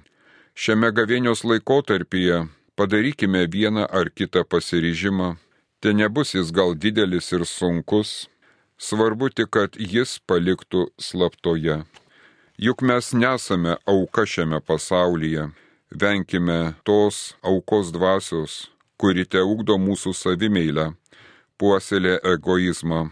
Šiame 0.54 0.92
gavėnios 0.94 1.42
laikotarpyje 1.42 2.44
padarykime 2.78 3.42
vieną 3.50 3.88
ar 3.90 4.12
kitą 4.14 4.44
pasiryžimą. 4.46 5.38
Te 5.82 5.94
nebus 5.98 6.36
jis 6.36 6.52
gal 6.54 6.76
didelis 6.78 7.32
ir 7.34 7.46
sunkus, 7.46 8.30
svarbu 8.78 9.32
tik, 9.34 9.50
kad 9.50 9.74
jis 9.74 10.20
paliktų 10.30 10.92
slaptoje. 11.02 11.80
Juk 12.62 12.86
mes 12.86 13.14
nesame 13.18 13.80
auka 13.90 14.28
šiame 14.30 14.62
pasaulyje. 14.62 15.50
Venkime 15.90 16.76
tos 16.86 17.34
aukos 17.42 17.90
dvasios, 17.96 18.70
kuri 19.02 19.26
te 19.26 19.42
ugdo 19.42 19.82
mūsų 19.82 20.14
savimeilę 20.14 20.92
puoselė 21.58 22.18
egoizmą. 22.34 23.08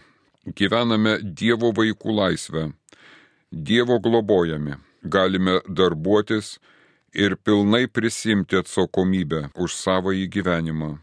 Gyvename 0.45 1.17
Dievo 1.21 1.71
vaikų 1.73 2.15
laisvę. 2.19 2.69
Dievo 3.51 3.99
globojami. 3.99 4.77
Galime 5.03 5.59
darbuotis 5.67 6.57
ir 7.13 7.35
pilnai 7.35 7.87
prisimti 7.87 8.57
atsakomybę 8.57 9.49
už 9.55 9.73
savo 9.73 10.13
įgyvenimą. 10.13 10.97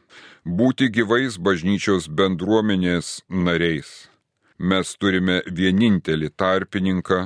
Būti 0.44 0.90
gyvais 0.90 1.38
bažnyčios 1.38 2.08
bendruomenės 2.08 3.22
nariais. 3.28 3.90
Mes 4.58 4.94
turime 4.98 5.40
vienintelį 5.46 6.30
tarpininką 6.36 7.20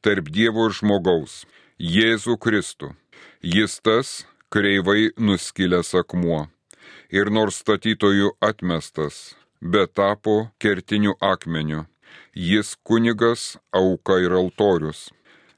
tarp 0.00 0.30
Dievo 0.32 0.68
ir 0.68 0.76
žmogaus- 0.76 1.44
Jėzų 1.96 2.36
Kristų. 2.38 2.94
Jis 3.42 3.80
tas 3.80 4.24
kreivai 4.48 5.10
nuskilęs 5.16 5.94
akmuo. 5.94 6.48
Ir 7.10 7.30
nors 7.30 7.58
statytojų 7.62 8.30
atmestas, 8.40 9.34
bet 9.60 9.94
tapo 9.94 10.48
kertiniu 10.58 11.14
akmeniu. 11.20 11.84
Jis 12.34 12.76
kunigas, 12.82 13.58
auka 13.72 14.18
ir 14.22 14.32
altorius. 14.32 15.10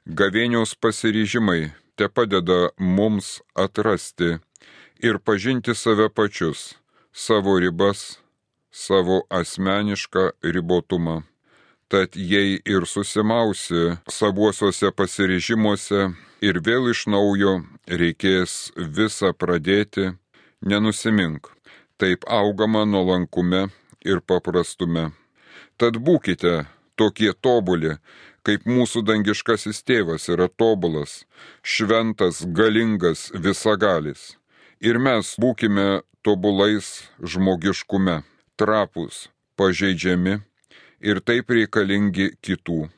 Gavėnios 0.05 0.75
pasiryžimai 0.75 1.71
te 1.95 2.09
padeda 2.09 2.73
mums 2.77 3.39
atrasti 3.55 4.39
ir 4.99 5.19
pažinti 5.19 5.75
save 5.75 6.09
pačius, 6.09 6.73
savo 7.13 7.59
ribas, 7.59 8.19
savo 8.71 9.21
asmenišką 9.29 10.29
ribotumą. 10.43 11.21
Tad 11.87 12.15
jei 12.15 12.57
ir 12.65 12.87
susimausi 12.89 13.97
savuosiuose 14.09 14.89
pasiryžimuose 14.97 16.07
ir 16.41 16.59
vėl 16.65 16.89
iš 16.89 17.05
naujo 17.07 17.59
reikės 17.87 18.73
visą 18.75 19.29
pradėti, 19.33 20.15
nenusimink. 20.65 21.51
Taip 22.01 22.25
augama 22.25 22.81
nuolankume 22.89 23.67
ir 24.05 24.21
paprastume. 24.21 25.11
Tad 25.77 25.97
būkite 25.97 26.65
tokie 26.99 27.33
tobuli, 27.33 27.97
kaip 28.43 28.65
mūsų 28.67 29.03
dangiškasis 29.07 29.83
tėvas 29.87 30.27
yra 30.29 30.49
tobulas, 30.49 31.23
šventas, 31.63 32.43
galingas, 32.45 33.29
visagalis. 33.33 34.35
Ir 34.83 34.99
mes 34.99 35.35
būkime 35.39 36.03
tobulais 36.23 37.07
žmogiškume, 37.19 38.21
trapus, 38.59 39.29
pažeidžiami 39.55 40.41
ir 41.03 41.21
taip 41.23 41.51
reikalingi 41.51 42.33
kitų. 42.43 42.89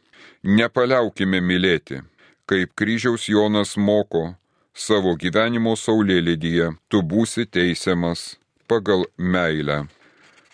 Nepaliaukime 0.45 1.41
mylėti, 1.41 2.01
kaip 2.49 2.73
kryžiaus 2.77 3.29
Jonas 3.29 3.75
moko 3.77 4.33
savo 4.75 5.15
gyvenimo 5.17 5.73
saulėlydyje, 5.79 6.73
tu 6.89 7.01
būsi 7.01 7.45
teisiamas 7.49 8.35
pagal 8.67 9.05
meilę. 9.17 9.85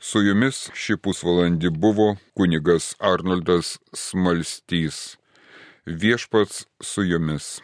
Su 0.02 0.24
jumis 0.26 0.64
šį 0.74 0.96
pusvalandį 1.06 1.70
buvo 1.78 2.16
kunigas 2.34 2.96
Arnoldas 2.98 3.76
Smalstys. 3.94 5.20
Viešpats 5.86 6.64
su 6.82 7.06
jumis. 7.06 7.60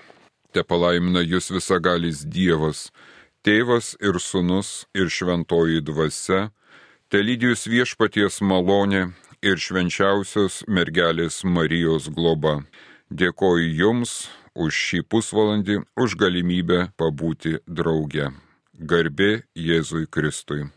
Te 0.54 0.62
palaimina 0.62 1.24
jūs 1.26 1.50
visagalis 1.50 2.22
Dievas, 2.22 2.92
Tėvas 3.42 3.96
ir 4.06 4.22
Sūnus 4.22 4.86
ir 4.94 5.10
Šventoji 5.10 5.82
Dvasia, 5.90 6.52
te 7.10 7.24
lydijus 7.26 7.66
viešpaties 7.74 8.42
malonė 8.46 9.04
ir 9.42 9.58
švenčiausios 9.58 10.62
mergelės 10.68 11.42
Marijos 11.42 12.12
globa. 12.14 12.60
Dėkoju 13.10 13.74
Jums 13.82 14.18
už 14.54 14.78
šį 14.86 15.06
pusvalandį, 15.10 15.82
už 15.98 16.20
galimybę 16.22 16.92
pabūti 17.02 17.58
drauge. 17.66 18.30
Garbė 18.78 19.48
Jėzui 19.58 20.06
Kristui. 20.06 20.68